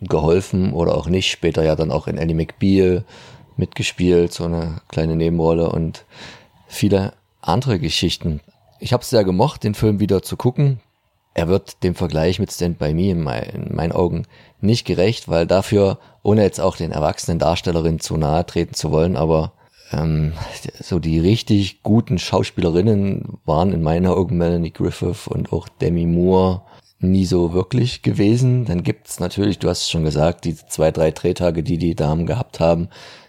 geholfen 0.01 0.73
oder 0.73 0.97
auch 0.97 1.09
nicht. 1.09 1.31
Später 1.31 1.65
ja 1.65 1.75
dann 1.75 1.91
auch 1.91 2.07
in 2.07 2.19
Ellie 2.19 2.37
McBeal 2.37 3.05
mitgespielt, 3.57 4.33
so 4.33 4.45
eine 4.45 4.81
kleine 4.89 5.17
Nebenrolle 5.17 5.71
und 5.71 6.05
viele 6.69 7.15
andere 7.41 7.79
Geschichten. 7.79 8.41
Ich 8.79 8.93
habe 8.93 9.03
es 9.03 9.11
sehr 9.11 9.25
gemocht, 9.25 9.65
den 9.65 9.75
Film 9.75 10.01
wieder 10.01 10.23
zu 10.23 10.37
gucken 10.37 10.81
er 11.37 11.49
wird 11.49 11.83
dem 11.83 11.95
Vergleich 11.95 12.39
mit 12.39 12.51
Stand 12.51 12.79
By 12.79 12.95
Me 12.95 13.11
in, 13.11 13.23
mein, 13.23 13.43
in, 13.43 13.77
meinen 13.77 13.93
Augen 13.93 14.23
nicht 14.63 14.87
gerecht, 14.87 15.29
weil 15.29 15.47
dafür, 15.47 15.99
ohne 16.23 16.43
jetzt 16.43 16.63
auch 16.63 16.77
den 16.77 16.93
erwachsenen 16.93 17.39
Darstellerinnen 17.39 18.01
zu 18.01 18.17
nahe 18.17 18.47
treten 18.47 18.73
zu 18.73 18.91
wollen, 18.91 19.19
aber 19.19 19.53
ähm, 19.93 20.33
so 20.81 20.99
die 20.99 21.19
richtig 21.19 21.83
guten 21.83 22.19
Schauspielerinnen 22.19 23.39
waren 23.45 23.73
in 23.75 23.83
meinen 23.83 24.07
Augen 24.07 24.39
Melanie 24.39 24.73
Griffith 24.73 25.29
und 25.29 25.53
auch 25.53 25.69
Demi 25.69 26.07
Moore 26.07 26.63
nie 27.01 27.27
so 27.27 27.53
wirklich 27.53 28.01
gewesen. 28.01 28.65
Dann 28.65 28.83
gibt's 28.83 29.21
natürlich, 29.21 29.59
du 29.59 29.69
hast 29.69 29.83
es 29.83 29.91
schon 29.91 30.05
gesagt, 30.05 30.47
die 30.47 30.57
zwei, 30.57 30.91
drei 30.91 31.11
Drehtage, 31.11 31.63
die 31.63 31.77
die 31.77 31.95
Damen 31.95 32.25
gehabt 32.25 32.61
haben, 32.61 32.89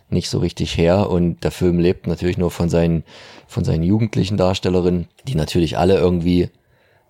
nicht 0.09 0.29
so 0.29 0.39
richtig 0.39 0.77
her 0.77 1.09
und 1.09 1.43
der 1.43 1.51
Film 1.51 1.77
lebt 1.77 2.07
natürlich 2.07 2.37
nur 2.37 2.51
von 2.51 2.69
seinen 2.69 3.03
von 3.47 3.65
seinen 3.65 3.83
jugendlichen 3.83 4.37
Darstellerinnen, 4.37 5.09
die 5.27 5.35
natürlich 5.35 5.77
alle 5.77 5.97
irgendwie 5.97 6.49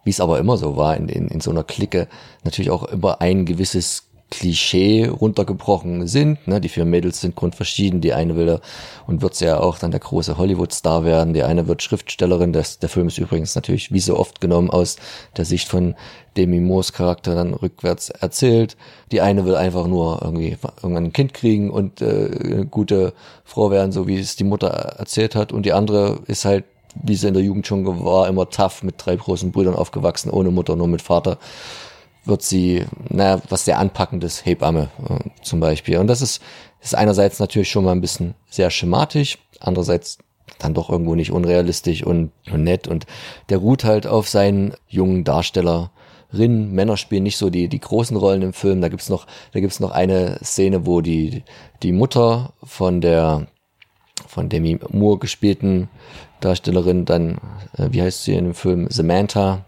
wie 0.07 0.11
es 0.11 0.21
aber 0.21 0.39
immer 0.39 0.55
so 0.55 0.77
war 0.77 0.95
in, 0.95 1.09
in, 1.09 1.27
in 1.27 1.41
so 1.41 1.51
einer 1.51 1.65
Clique, 1.65 2.07
natürlich 2.45 2.71
auch 2.71 2.85
immer 2.85 3.19
ein 3.19 3.45
gewisses 3.45 4.07
Klischee 4.29 5.07
runtergebrochen 5.07 6.07
sind. 6.07 6.47
Ne? 6.47 6.61
Die 6.61 6.69
vier 6.69 6.85
Mädels 6.85 7.19
sind 7.19 7.35
grundverschieden. 7.35 7.99
Die 7.99 8.13
eine 8.13 8.37
will 8.37 8.59
und 9.05 9.21
wird 9.21 9.37
ja 9.41 9.59
auch 9.59 9.79
dann 9.79 9.91
der 9.91 9.99
große 9.99 10.37
Hollywood-Star 10.37 11.03
werden. 11.03 11.33
Die 11.33 11.43
eine 11.43 11.67
wird 11.67 11.83
Schriftstellerin. 11.83 12.53
Das, 12.53 12.79
der 12.79 12.89
Film 12.89 13.07
ist 13.07 13.17
übrigens 13.17 13.55
natürlich 13.55 13.91
wie 13.91 13.99
so 13.99 14.17
oft 14.17 14.39
genommen 14.41 14.69
aus 14.69 14.95
der 15.35 15.43
Sicht 15.45 15.67
von 15.67 15.95
Demi 16.37 16.61
Moores 16.61 16.93
Charakter 16.93 17.35
dann 17.35 17.53
rückwärts 17.53 18.09
erzählt. 18.09 18.77
Die 19.11 19.21
eine 19.21 19.45
will 19.45 19.55
einfach 19.55 19.87
nur 19.87 20.19
irgendwie 20.21 20.57
irgendwann 20.81 21.05
ein 21.05 21.13
Kind 21.13 21.33
kriegen 21.33 21.69
und 21.69 22.01
äh, 22.01 22.29
eine 22.43 22.65
gute 22.65 23.13
Frau 23.43 23.71
werden, 23.71 23.91
so 23.91 24.07
wie 24.07 24.19
es 24.19 24.37
die 24.37 24.43
Mutter 24.43 24.67
erzählt 24.67 25.35
hat. 25.35 25.51
Und 25.51 25.65
die 25.65 25.73
andere 25.73 26.19
ist 26.27 26.45
halt 26.45 26.65
wie 27.03 27.15
sie 27.15 27.27
in 27.27 27.33
der 27.33 27.43
Jugend 27.43 27.67
schon 27.67 27.85
war, 28.03 28.27
immer 28.27 28.49
tough 28.49 28.83
mit 28.83 28.95
drei 28.97 29.15
großen 29.15 29.51
Brüdern 29.51 29.75
aufgewachsen, 29.75 30.29
ohne 30.29 30.51
Mutter, 30.51 30.75
nur 30.75 30.87
mit 30.87 31.01
Vater, 31.01 31.37
wird 32.25 32.41
sie, 32.41 32.85
naja, 33.09 33.41
was 33.49 33.65
sehr 33.65 33.79
anpackendes, 33.79 34.45
Hebamme 34.45 34.89
äh, 35.09 35.29
zum 35.43 35.59
Beispiel. 35.59 35.97
Und 35.97 36.07
das 36.07 36.21
ist, 36.21 36.41
ist 36.81 36.95
einerseits 36.95 37.39
natürlich 37.39 37.69
schon 37.69 37.85
mal 37.85 37.93
ein 37.93 38.01
bisschen 38.01 38.35
sehr 38.49 38.69
schematisch, 38.69 39.37
andererseits 39.59 40.17
dann 40.59 40.73
doch 40.73 40.89
irgendwo 40.89 41.15
nicht 41.15 41.31
unrealistisch 41.31 42.03
und, 42.03 42.31
nett. 42.51 42.87
Und 42.87 43.05
der 43.49 43.57
ruht 43.59 43.83
halt 43.83 44.07
auf 44.07 44.27
seinen 44.27 44.73
jungen 44.87 45.23
Darstellerinnen. 45.23 46.71
Männer 46.71 46.97
spielen 46.97 47.23
nicht 47.23 47.37
so 47.37 47.49
die, 47.49 47.67
die 47.67 47.79
großen 47.79 48.17
Rollen 48.17 48.41
im 48.41 48.53
Film. 48.53 48.81
Da 48.81 48.89
gibt's 48.89 49.09
noch, 49.09 49.27
da 49.51 49.59
gibt's 49.59 49.79
noch 49.79 49.91
eine 49.91 50.39
Szene, 50.43 50.85
wo 50.85 51.01
die, 51.01 51.43
die 51.83 51.91
Mutter 51.91 52.53
von 52.63 53.01
der, 53.01 53.47
von 54.27 54.49
Demi 54.49 54.79
Moore 54.89 55.19
gespielten 55.19 55.89
Darstellerin 56.39 57.05
dann, 57.05 57.39
äh, 57.77 57.89
wie 57.91 58.01
heißt 58.01 58.23
sie 58.23 58.35
in 58.35 58.45
dem 58.45 58.53
Film, 58.53 58.87
Samantha, 58.89 59.65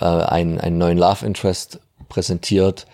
äh, 0.00 0.04
einen, 0.04 0.60
einen 0.60 0.78
neuen 0.78 0.98
Love 0.98 1.24
Interest 1.24 1.80
präsentiert. 2.08 2.86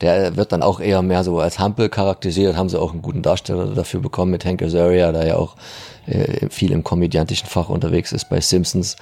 Der 0.00 0.36
wird 0.36 0.52
dann 0.52 0.62
auch 0.62 0.78
eher 0.78 1.02
mehr 1.02 1.24
so 1.24 1.40
als 1.40 1.58
Hampel 1.58 1.88
charakterisiert, 1.88 2.56
haben 2.56 2.68
sie 2.68 2.80
auch 2.80 2.92
einen 2.92 3.02
guten 3.02 3.22
Darsteller 3.22 3.66
dafür 3.74 4.00
bekommen 4.00 4.30
mit 4.30 4.44
Hank 4.44 4.62
Azaria, 4.62 5.10
der 5.10 5.26
ja 5.26 5.36
auch 5.36 5.56
äh, 6.06 6.48
viel 6.50 6.70
im 6.70 6.84
komödiantischen 6.84 7.48
Fach 7.48 7.68
unterwegs 7.68 8.12
ist 8.12 8.28
bei 8.28 8.40
Simpsons. 8.40 8.96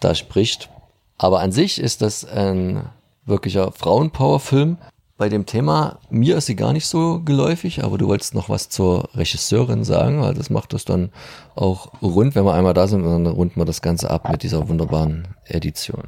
Da 0.00 0.14
spricht. 0.14 0.68
Aber 1.16 1.40
an 1.40 1.50
sich 1.50 1.80
ist 1.80 2.02
das 2.02 2.24
ein 2.24 2.84
wirklicher 3.24 3.72
Frauenpower-Film, 3.72 4.78
bei 5.18 5.28
dem 5.28 5.44
Thema. 5.44 5.98
Mir 6.08 6.36
ist 6.38 6.46
sie 6.46 6.56
gar 6.56 6.72
nicht 6.72 6.86
so 6.86 7.20
geläufig, 7.20 7.84
aber 7.84 7.98
du 7.98 8.06
wolltest 8.06 8.34
noch 8.34 8.48
was 8.48 8.70
zur 8.70 9.10
Regisseurin 9.14 9.84
sagen, 9.84 10.22
weil 10.22 10.32
das 10.32 10.48
macht 10.48 10.72
es 10.72 10.84
dann 10.84 11.10
auch 11.56 11.92
rund, 12.00 12.34
wenn 12.34 12.44
wir 12.44 12.54
einmal 12.54 12.72
da 12.72 12.86
sind, 12.86 13.02
dann 13.02 13.26
runden 13.26 13.60
wir 13.60 13.66
das 13.66 13.82
Ganze 13.82 14.10
ab 14.10 14.30
mit 14.30 14.42
dieser 14.42 14.68
wunderbaren 14.68 15.28
Edition. 15.44 16.04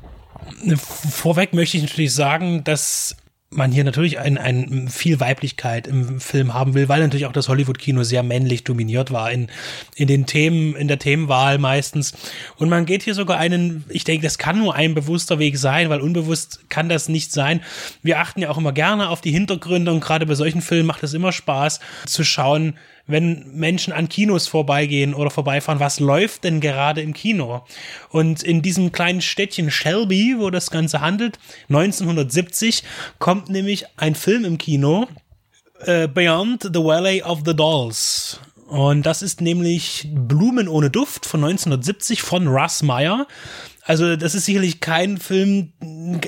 Vorweg 0.76 1.52
möchte 1.52 1.76
ich 1.76 1.82
natürlich 1.82 2.14
sagen, 2.14 2.64
dass 2.64 3.16
man 3.52 3.72
hier 3.72 3.82
natürlich 3.82 4.20
ein, 4.20 4.38
ein 4.38 4.88
viel 4.88 5.18
Weiblichkeit 5.18 5.88
im 5.88 6.20
Film 6.20 6.54
haben 6.54 6.74
will, 6.74 6.88
weil 6.88 7.00
natürlich 7.00 7.26
auch 7.26 7.32
das 7.32 7.48
Hollywood-Kino 7.48 8.04
sehr 8.04 8.22
männlich 8.22 8.62
dominiert 8.62 9.10
war 9.10 9.32
in, 9.32 9.48
in 9.96 10.06
den 10.06 10.24
Themen, 10.24 10.76
in 10.76 10.86
der 10.86 11.00
Themenwahl 11.00 11.58
meistens. 11.58 12.12
Und 12.58 12.68
man 12.68 12.86
geht 12.86 13.02
hier 13.02 13.14
sogar 13.14 13.38
einen, 13.38 13.84
ich 13.88 14.04
denke, 14.04 14.22
das 14.22 14.38
kann 14.38 14.58
nur 14.60 14.76
ein 14.76 14.94
bewusster 14.94 15.40
Weg 15.40 15.58
sein, 15.58 15.90
weil 15.90 16.00
unbewusst 16.00 16.60
kann 16.68 16.88
das 16.88 17.08
nicht 17.08 17.32
sein. 17.32 17.60
Wir 18.04 18.20
achten 18.20 18.40
ja 18.40 18.50
auch 18.50 18.58
immer 18.58 18.72
gerne 18.72 19.08
auf 19.08 19.20
die 19.20 19.32
Hintergründe 19.32 19.90
und 19.90 20.00
gerade 20.00 20.26
bei 20.26 20.36
solchen 20.36 20.62
Filmen 20.62 20.86
macht 20.86 21.02
es 21.02 21.12
immer 21.12 21.32
Spaß 21.32 21.80
zu 22.06 22.22
schauen, 22.22 22.74
wenn 23.10 23.44
Menschen 23.54 23.92
an 23.92 24.08
Kinos 24.08 24.48
vorbeigehen 24.48 25.14
oder 25.14 25.30
vorbeifahren, 25.30 25.80
was 25.80 26.00
läuft 26.00 26.44
denn 26.44 26.60
gerade 26.60 27.00
im 27.00 27.12
Kino? 27.14 27.64
Und 28.10 28.42
in 28.42 28.62
diesem 28.62 28.92
kleinen 28.92 29.20
Städtchen 29.20 29.70
Shelby, 29.70 30.36
wo 30.38 30.50
das 30.50 30.70
Ganze 30.70 31.00
handelt, 31.00 31.38
1970, 31.68 32.82
kommt 33.18 33.48
nämlich 33.48 33.86
ein 33.96 34.14
Film 34.14 34.44
im 34.44 34.58
Kino, 34.58 35.08
äh, 35.80 36.08
Beyond 36.08 36.62
the 36.72 36.80
Valley 36.80 37.22
of 37.22 37.40
the 37.44 37.54
Dolls. 37.54 38.40
Und 38.70 39.04
das 39.04 39.20
ist 39.20 39.40
nämlich 39.40 40.08
Blumen 40.12 40.68
ohne 40.68 40.90
Duft 40.90 41.26
von 41.26 41.40
1970 41.40 42.22
von 42.22 42.46
Russ 42.46 42.82
Meyer. 42.84 43.26
Also 43.82 44.14
das 44.14 44.36
ist 44.36 44.44
sicherlich 44.44 44.78
kein 44.78 45.18
Film, 45.18 45.72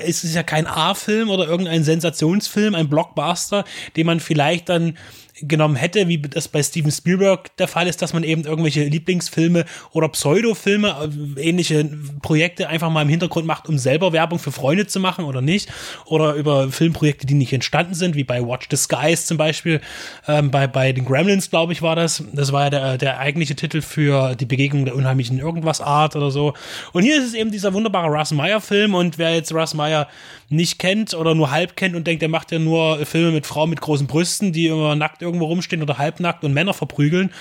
es 0.03 0.25
ist 0.25 0.35
ja 0.35 0.43
kein 0.43 0.67
A-Film 0.67 1.29
oder 1.29 1.47
irgendein 1.47 1.85
Sensationsfilm, 1.85 2.75
ein 2.75 2.89
Blockbuster, 2.89 3.63
den 3.95 4.07
man 4.07 4.19
vielleicht 4.19 4.67
dann 4.67 4.97
genommen 5.41 5.75
hätte, 5.75 6.07
wie 6.07 6.19
das 6.19 6.47
bei 6.47 6.61
Steven 6.61 6.91
Spielberg 6.91 7.55
der 7.57 7.67
Fall 7.67 7.87
ist, 7.87 8.01
dass 8.01 8.13
man 8.13 8.23
eben 8.23 8.43
irgendwelche 8.43 8.83
Lieblingsfilme 8.83 9.65
oder 9.91 10.07
Pseudofilme, 10.09 11.11
äh, 11.37 11.41
ähnliche 11.41 11.89
Projekte 12.21 12.69
einfach 12.69 12.89
mal 12.89 13.01
im 13.01 13.09
Hintergrund 13.09 13.47
macht, 13.47 13.67
um 13.67 13.77
selber 13.77 14.13
Werbung 14.13 14.39
für 14.39 14.51
Freunde 14.51 14.85
zu 14.85 14.99
machen 14.99 15.25
oder 15.25 15.41
nicht. 15.41 15.71
Oder 16.05 16.33
über 16.33 16.69
Filmprojekte, 16.69 17.25
die 17.25 17.33
nicht 17.33 17.53
entstanden 17.53 17.95
sind, 17.95 18.15
wie 18.15 18.23
bei 18.23 18.41
Watch 18.41 18.67
the 18.69 18.77
Skies 18.77 19.25
zum 19.25 19.37
Beispiel. 19.37 19.81
Ähm, 20.27 20.51
bei, 20.51 20.67
bei 20.67 20.91
den 20.91 21.05
Gremlins, 21.05 21.49
glaube 21.49 21.73
ich, 21.73 21.81
war 21.81 21.95
das. 21.95 22.23
Das 22.33 22.51
war 22.51 22.65
ja 22.65 22.69
der, 22.69 22.97
der 22.97 23.19
eigentliche 23.19 23.55
Titel 23.55 23.81
für 23.81 24.35
die 24.35 24.45
Begegnung 24.45 24.85
der 24.85 24.95
unheimlichen 24.95 25.39
Irgendwas-Art 25.39 26.15
oder 26.15 26.29
so. 26.29 26.53
Und 26.91 27.03
hier 27.03 27.17
ist 27.17 27.27
es 27.27 27.33
eben 27.33 27.51
dieser 27.51 27.73
wunderbare 27.73 28.07
Russ 28.07 28.31
Meyer-Film. 28.31 28.93
Und 28.93 29.17
wer 29.17 29.33
jetzt 29.33 29.53
Russ 29.53 29.73
Meyer 29.73 30.07
nicht 30.49 30.77
kennt 30.77 31.15
oder 31.15 31.33
nur 31.33 31.49
halb 31.49 31.75
kennt 31.75 31.95
und 31.95 32.05
denkt, 32.05 32.21
der 32.21 32.29
macht 32.29 32.51
ja 32.51 32.59
nur 32.59 33.03
Filme 33.05 33.31
mit 33.31 33.47
Frauen 33.47 33.71
mit 33.71 33.81
großen 33.81 34.05
Brüsten, 34.05 34.53
die 34.53 34.67
immer 34.67 34.95
nackt 34.95 35.22
irgendwo 35.23 35.45
rumstehen 35.45 35.81
oder 35.81 35.97
halbnackt 35.97 36.43
und 36.43 36.53
Männer 36.53 36.73
verprügeln. 36.73 37.31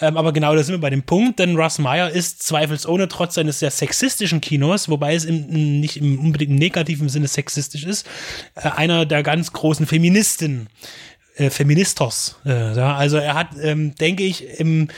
Ähm, 0.00 0.16
aber 0.16 0.32
genau 0.32 0.54
da 0.54 0.62
sind 0.62 0.74
wir 0.74 0.80
bei 0.80 0.90
dem 0.90 1.02
Punkt, 1.02 1.38
denn 1.38 1.56
Russ 1.56 1.78
Meyer 1.78 2.10
ist 2.10 2.42
zweifelsohne 2.42 3.08
trotz 3.08 3.34
seines 3.34 3.60
sehr 3.60 3.70
sexistischen 3.70 4.40
Kinos, 4.40 4.88
wobei 4.88 5.14
es 5.14 5.24
im, 5.24 5.80
nicht 5.80 5.96
im 5.96 6.18
unbedingt 6.18 6.52
negativen 6.52 7.08
Sinne 7.08 7.28
sexistisch 7.28 7.84
ist, 7.84 8.06
äh, 8.54 8.68
einer 8.68 9.06
der 9.06 9.22
ganz 9.22 9.52
großen 9.52 9.86
Feministen, 9.86 10.68
äh, 11.36 11.50
Feministos. 11.50 12.36
Äh, 12.44 12.52
also 12.52 13.16
er 13.16 13.34
hat, 13.34 13.48
ähm, 13.62 13.94
denke 13.94 14.24
ich, 14.24 14.60
im 14.60 14.88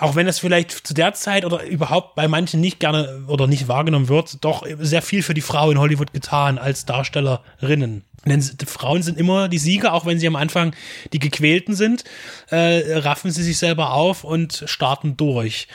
auch 0.00 0.16
wenn 0.16 0.26
es 0.26 0.38
vielleicht 0.38 0.86
zu 0.86 0.94
der 0.94 1.14
Zeit 1.14 1.44
oder 1.44 1.64
überhaupt 1.64 2.14
bei 2.14 2.28
manchen 2.28 2.60
nicht 2.60 2.80
gerne 2.80 3.24
oder 3.28 3.46
nicht 3.46 3.68
wahrgenommen 3.68 4.08
wird, 4.08 4.44
doch 4.44 4.66
sehr 4.78 5.02
viel 5.02 5.22
für 5.22 5.34
die 5.34 5.40
Frau 5.40 5.70
in 5.70 5.78
Hollywood 5.78 6.12
getan 6.12 6.58
als 6.58 6.86
Darstellerinnen. 6.86 8.04
Denn 8.24 8.42
Frauen 8.42 9.02
sind 9.02 9.18
immer 9.18 9.48
die 9.48 9.58
Sieger, 9.58 9.92
auch 9.92 10.04
wenn 10.04 10.18
sie 10.18 10.26
am 10.26 10.34
Anfang 10.34 10.74
die 11.12 11.20
Gequälten 11.20 11.76
sind, 11.76 12.04
äh, 12.50 12.98
raffen 12.98 13.30
sie 13.30 13.44
sich 13.44 13.58
selber 13.58 13.92
auf 13.92 14.24
und 14.24 14.64
starten 14.66 15.16
durch. 15.16 15.68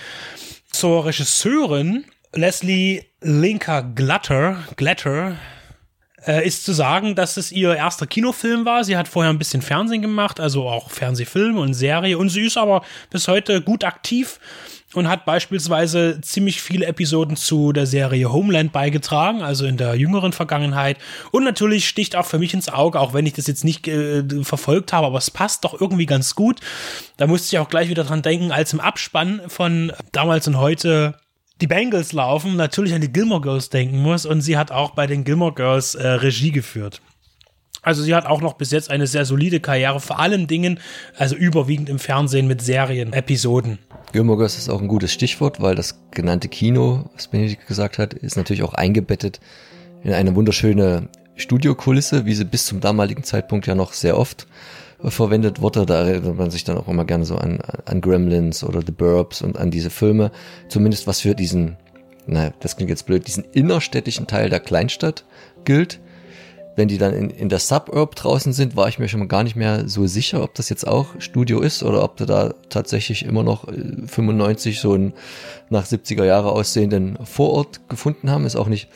Zur 0.70 1.06
Regisseurin 1.06 2.06
Leslie 2.34 3.04
Linker 3.22 3.84
Glatter, 3.84 4.64
Glatter 4.76 5.38
äh, 6.26 6.46
ist 6.46 6.66
zu 6.66 6.74
sagen, 6.74 7.16
dass 7.16 7.38
es 7.38 7.52
ihr 7.52 7.76
erster 7.76 8.08
Kinofilm 8.08 8.66
war. 8.66 8.84
Sie 8.84 8.98
hat 8.98 9.08
vorher 9.08 9.32
ein 9.32 9.40
bisschen 9.40 9.62
Fernsehen 9.62 10.02
gemacht, 10.02 10.40
also 10.40 10.68
auch 10.68 10.90
Fernsehfilme 10.90 11.60
und 11.60 11.74
Serie. 11.74 12.18
Und 12.18 12.30
sie 12.30 12.42
ist 12.42 12.58
aber 12.58 12.84
bis 13.10 13.28
heute 13.28 13.62
gut 13.62 13.84
aktiv 13.84 14.40
und 14.94 15.08
hat 15.08 15.26
beispielsweise 15.26 16.20
ziemlich 16.22 16.62
viele 16.62 16.86
Episoden 16.86 17.36
zu 17.36 17.72
der 17.72 17.86
Serie 17.86 18.32
Homeland 18.32 18.72
beigetragen, 18.72 19.42
also 19.42 19.66
in 19.66 19.78
der 19.78 19.96
jüngeren 19.96 20.34
Vergangenheit. 20.34 20.98
Und 21.32 21.44
natürlich 21.44 21.88
sticht 21.88 22.16
auch 22.16 22.26
für 22.26 22.40
mich 22.40 22.54
ins 22.54 22.70
Auge, 22.70 23.00
auch 23.00 23.14
wenn 23.14 23.26
ich 23.26 23.34
das 23.34 23.48
jetzt 23.48 23.64
nicht 23.64 23.88
äh, 23.88 24.24
verfolgt 24.44 24.94
habe, 24.94 25.08
aber 25.08 25.18
es 25.18 25.32
passt 25.32 25.64
doch 25.64 25.80
irgendwie 25.80 26.06
ganz 26.06 26.36
gut. 26.36 26.60
Da 27.18 27.28
musste 27.28 27.56
ich 27.56 27.60
auch 27.60 27.70
gleich 27.70 27.90
wieder 27.90 28.04
dran 28.04 28.22
denken, 28.22 28.52
als 28.52 28.74
im 28.74 28.80
Abspann 28.80 29.42
von 29.48 29.94
damals 30.12 30.48
und 30.48 30.58
heute 30.58 31.16
die 31.62 31.68
Bengals 31.68 32.12
laufen, 32.12 32.56
natürlich 32.56 32.94
an 32.94 33.02
die 33.02 33.14
Gilmore 33.14 33.42
Girls 33.42 33.70
denken 33.70 34.02
muss 34.02 34.26
und 34.26 34.42
sie 34.42 34.58
hat 34.58 34.72
auch 34.72 34.92
bei 34.92 35.06
den 35.06 35.24
Gilmore 35.24 35.54
Girls 35.54 35.96
äh, 35.96 36.08
Regie 36.08 36.52
geführt. 36.52 37.02
Also 37.84 38.04
sie 38.04 38.14
hat 38.14 38.26
auch 38.26 38.42
noch 38.42 38.54
bis 38.54 38.72
jetzt 38.72 38.92
eine 38.92 39.08
sehr 39.08 39.26
solide 39.26 39.60
Karriere, 39.60 40.00
vor 40.00 40.20
allen 40.20 40.48
Dingen, 40.48 40.80
also 41.18 41.36
überwiegend 41.36 41.90
im 41.90 41.98
Fernsehen 41.98 42.48
mit 42.48 42.62
Serien, 42.62 43.14
Episoden. 43.14 43.80
Gilmore 44.12 44.38
Girls 44.38 44.58
ist 44.58 44.70
auch 44.70 44.82
ein 44.82 44.88
gutes 44.88 45.14
Stichwort, 45.14 45.62
weil 45.62 45.76
das 45.76 46.00
genannte 46.12 46.48
Kino, 46.48 47.10
was 47.16 47.28
Benedikt 47.28 47.68
gesagt 47.68 47.98
hat, 47.98 48.14
ist 48.14 48.38
natürlich 48.38 48.64
auch 48.64 48.74
eingebettet 48.74 49.40
in 50.04 50.14
eine 50.14 50.36
wunderschöne 50.36 51.10
Studiokulisse, 51.36 52.26
wie 52.26 52.34
sie 52.34 52.46
bis 52.46 52.66
zum 52.66 52.82
damaligen 52.82 53.24
Zeitpunkt 53.24 53.66
ja 53.66 53.74
noch 53.74 53.94
sehr 53.94 54.18
oft 54.18 54.48
verwendet 55.04 55.62
wurde. 55.62 55.86
Da 55.86 56.06
erinnert 56.06 56.38
man 56.38 56.52
sich 56.52 56.64
dann 56.64 56.78
auch 56.78 56.88
immer 56.88 57.06
gerne 57.06 57.26
so 57.26 57.36
an, 57.36 57.60
an 57.86 58.02
Gremlins 58.02 58.64
oder 58.64 58.82
The 58.86 58.92
Burbs 58.92 59.42
und 59.42 59.58
an 59.58 59.72
diese 59.72 59.90
Filme. 59.90 60.32
Zumindest 60.68 61.08
was 61.08 61.22
für 61.22 61.36
diesen, 61.36 61.78
naja, 62.28 62.52
das 62.60 62.76
klingt 62.76 62.90
jetzt 62.90 63.06
blöd, 63.06 63.28
diesen 63.28 63.46
innerstädtischen 63.52 64.28
Teil 64.28 64.50
der 64.50 64.60
Kleinstadt 64.60 65.26
gilt. 65.66 66.00
Wenn 66.78 66.88
die 66.88 66.98
dann 66.98 67.14
in, 67.14 67.30
in 67.30 67.50
der 67.50 67.60
Suburb 67.60 68.16
draußen 68.16 68.54
sind, 68.54 68.78
war 68.78 68.88
ich 68.88 68.98
mir 68.98 69.10
schon 69.10 69.20
mal 69.20 69.28
gar 69.28 69.44
nicht 69.44 69.58
mehr 69.58 69.90
so 69.90 70.08
sicher, 70.08 70.42
ob 70.42 70.56
das 70.56 70.70
jetzt 70.70 70.88
auch 70.88 71.20
Studio 71.20 71.60
ist 71.60 71.84
oder 71.84 72.02
ob 72.02 72.16
du 72.16 72.26
da 72.26 72.54
tatsächlich 72.70 73.26
immer 73.26 73.44
noch 73.44 73.68
95 73.68 74.78
äh, 74.78 74.80
so 74.80 74.94
einen 74.94 75.14
nach 75.70 75.86
70er 75.86 76.24
Jahre 76.24 76.54
aussehenden 76.54 77.18
Vorort 77.26 77.90
gefunden 77.90 78.30
haben. 78.30 78.46
Ist 78.46 78.56
auch 78.56 78.70
nicht 78.70 78.88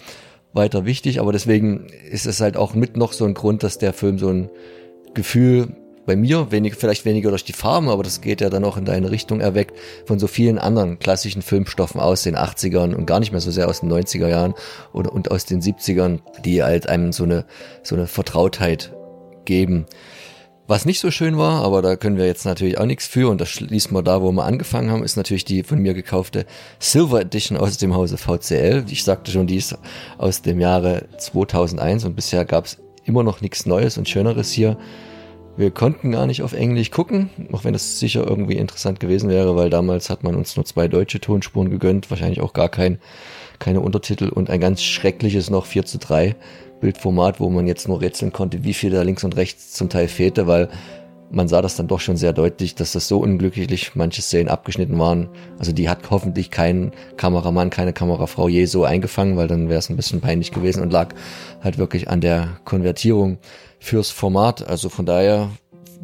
weiter 0.54 0.86
wichtig, 0.86 1.20
aber 1.20 1.34
deswegen 1.34 1.88
ist 2.10 2.26
es 2.26 2.40
halt 2.40 2.56
auch 2.56 2.76
mit 2.76 2.96
noch 2.96 3.12
so 3.12 3.26
ein 3.26 3.34
Grund, 3.34 3.62
dass 3.62 3.78
der 3.78 3.92
Film 3.92 4.20
so 4.20 4.30
ein 4.30 4.50
Gefühl 5.14 5.76
bei 6.06 6.16
mir, 6.16 6.52
wenig, 6.52 6.76
vielleicht 6.76 7.06
weniger 7.06 7.30
durch 7.30 7.44
die 7.44 7.54
Farben, 7.54 7.90
aber 7.90 8.04
das 8.04 8.22
geht 8.22 8.42
ja 8.42 8.50
dann 8.50 8.64
auch 8.64 8.78
in 8.78 8.86
deine 8.86 9.12
Richtung 9.12 9.40
erweckt, 9.40 9.78
von 10.06 10.20
so 10.20 10.28
vielen 10.28 10.58
anderen 10.60 11.00
klassischen 11.00 11.42
Filmstoffen 11.42 12.00
aus 12.00 12.24
den 12.24 12.36
80ern 12.36 12.94
und 12.94 13.06
gar 13.06 13.20
nicht 13.20 13.32
mehr 13.32 13.42
so 13.42 13.52
sehr 13.52 13.68
aus 13.68 13.82
den 13.82 13.92
90er 13.92 14.28
Jahren 14.28 14.54
oder, 14.94 15.12
und 15.12 15.32
aus 15.32 15.46
den 15.46 15.62
70ern, 15.62 16.20
die 16.44 16.64
halt 16.64 16.88
einem 16.88 17.12
so 17.12 17.24
eine, 17.24 17.46
so 17.84 17.96
eine 17.96 18.08
Vertrautheit 18.08 18.94
geben. 19.46 19.86
Was 20.68 20.86
nicht 20.86 21.00
so 21.00 21.12
schön 21.12 21.38
war, 21.38 21.64
aber 21.64 21.84
da 21.84 21.96
können 21.96 22.18
wir 22.18 22.26
jetzt 22.26 22.44
natürlich 22.44 22.80
auch 22.80 22.88
nichts 22.88 23.06
für 23.06 23.30
und 23.30 23.40
das 23.40 23.50
schließt 23.50 23.92
mal 23.92 24.02
da, 24.02 24.24
wo 24.24 24.32
wir 24.32 24.46
angefangen 24.46 24.90
haben, 24.90 25.04
ist 25.04 25.16
natürlich 25.16 25.46
die 25.46 25.62
von 25.62 25.78
mir 25.80 25.94
gekaufte 25.94 26.48
Silver 26.80 27.22
Edition 27.22 27.56
aus 27.56 27.78
dem 27.78 27.94
Hause 27.94 28.18
VCL. 28.18 28.86
Ich 28.90 29.04
sagte 29.04 29.32
schon, 29.32 29.46
die 29.46 29.58
ist 29.58 29.78
aus 30.18 30.42
dem 30.42 30.60
Jahre 30.60 31.06
2001 31.20 32.06
und 32.06 32.16
bisher 32.16 32.46
gab 32.46 32.66
es 32.66 32.80
immer 33.04 33.22
noch 33.22 33.42
nichts 33.42 33.68
Neues 33.68 34.00
und 34.00 34.10
Schöneres 34.10 34.52
hier. 34.52 34.78
Wir 35.58 35.72
konnten 35.72 36.12
gar 36.12 36.28
nicht 36.28 36.42
auf 36.42 36.52
Englisch 36.52 36.92
gucken, 36.92 37.30
auch 37.54 37.64
wenn 37.64 37.72
das 37.72 37.98
sicher 37.98 38.28
irgendwie 38.28 38.58
interessant 38.58 39.00
gewesen 39.00 39.30
wäre, 39.30 39.56
weil 39.56 39.70
damals 39.70 40.10
hat 40.10 40.22
man 40.22 40.36
uns 40.36 40.58
nur 40.58 40.66
zwei 40.66 40.90
deutsche 40.90 41.22
Tonspuren 41.22 41.70
gegönnt, 41.70 42.10
wahrscheinlich 42.10 42.42
auch 42.42 42.52
gar 42.52 42.68
kein, 42.68 43.00
keine 43.58 43.80
Untertitel 43.80 44.28
und 44.28 44.50
ein 44.50 44.60
ganz 44.60 44.84
schreckliches 44.84 45.50
noch 45.50 45.66
4 45.66 45.86
zu 45.86 45.98
3 45.98 46.36
Bildformat, 46.82 47.40
wo 47.40 47.50
man 47.50 47.68
jetzt 47.68 47.88
nur 47.88 48.02
rätseln 48.02 48.34
konnte, 48.34 48.66
wie 48.66 48.74
viel 48.74 48.92
da 48.92 49.02
links 49.04 49.24
und 49.24 49.38
rechts 49.38 49.72
zum 49.72 49.88
Teil 49.88 50.10
fehlte, 50.10 50.46
weil 50.46 50.68
man 51.32 51.48
sah 51.48 51.62
das 51.62 51.76
dann 51.76 51.88
doch 51.88 52.00
schon 52.00 52.18
sehr 52.18 52.34
deutlich, 52.34 52.76
dass 52.76 52.92
das 52.92 53.08
so 53.08 53.20
unglücklich 53.20 53.96
manche 53.96 54.22
Szenen 54.22 54.50
abgeschnitten 54.50 54.98
waren. 55.00 55.30
Also 55.60 55.72
die 55.72 55.90
hat 55.90 56.10
hoffentlich 56.10 56.52
kein 56.52 56.92
Kameramann, 57.18 57.70
keine 57.70 57.94
Kamerafrau 57.94 58.48
je 58.48 58.66
so 58.66 58.84
eingefangen, 58.84 59.36
weil 59.36 59.48
dann 59.48 59.70
wäre 59.70 59.80
es 59.80 59.90
ein 59.90 59.96
bisschen 59.96 60.22
peinlich 60.22 60.52
gewesen 60.52 60.82
und 60.82 60.92
lag 60.92 61.14
halt 61.64 61.78
wirklich 61.78 62.10
an 62.10 62.22
der 62.22 62.58
Konvertierung 62.64 63.38
fürs 63.80 64.12
Format. 64.12 64.68
Also 64.68 64.90
von 64.90 65.06
daher 65.06 65.50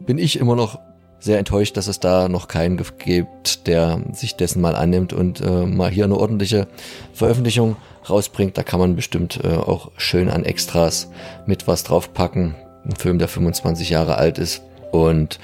bin 0.06 0.18
ich 0.18 0.40
immer 0.40 0.56
noch 0.56 0.80
sehr 1.20 1.38
enttäuscht, 1.38 1.78
dass 1.78 1.88
es 1.88 2.00
da 2.00 2.28
noch 2.28 2.48
keinen 2.48 2.82
gibt, 2.98 3.68
der 3.68 4.02
sich 4.12 4.36
dessen 4.36 4.60
mal 4.60 4.76
annimmt 4.76 5.14
und 5.14 5.40
äh, 5.40 5.66
mal 5.66 5.92
hier 5.92 6.06
eine 6.06 6.18
ordentliche 6.18 6.68
Veröffentlichung 7.14 7.76
rausbringt. 8.10 8.58
Da 8.58 8.64
kann 8.64 8.80
man 8.80 8.96
bestimmt 8.96 9.40
äh, 9.44 9.56
auch 9.56 9.92
schön 9.98 10.30
an 10.30 10.44
Extras 10.44 11.10
mit 11.46 11.68
was 11.68 11.84
draufpacken. 11.84 12.56
Ein 12.84 12.96
Film, 12.96 13.20
der 13.20 13.28
25 13.28 13.92
Jahre 13.92 14.18
alt 14.18 14.40
ist. 14.40 14.64
Und 14.92 15.40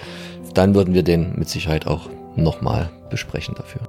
dann 0.53 0.75
würden 0.75 0.93
wir 0.93 1.03
den 1.03 1.33
mit 1.37 1.49
Sicherheit 1.49 1.87
auch 1.87 2.09
nochmal 2.35 2.89
besprechen 3.09 3.55
dafür. 3.55 3.81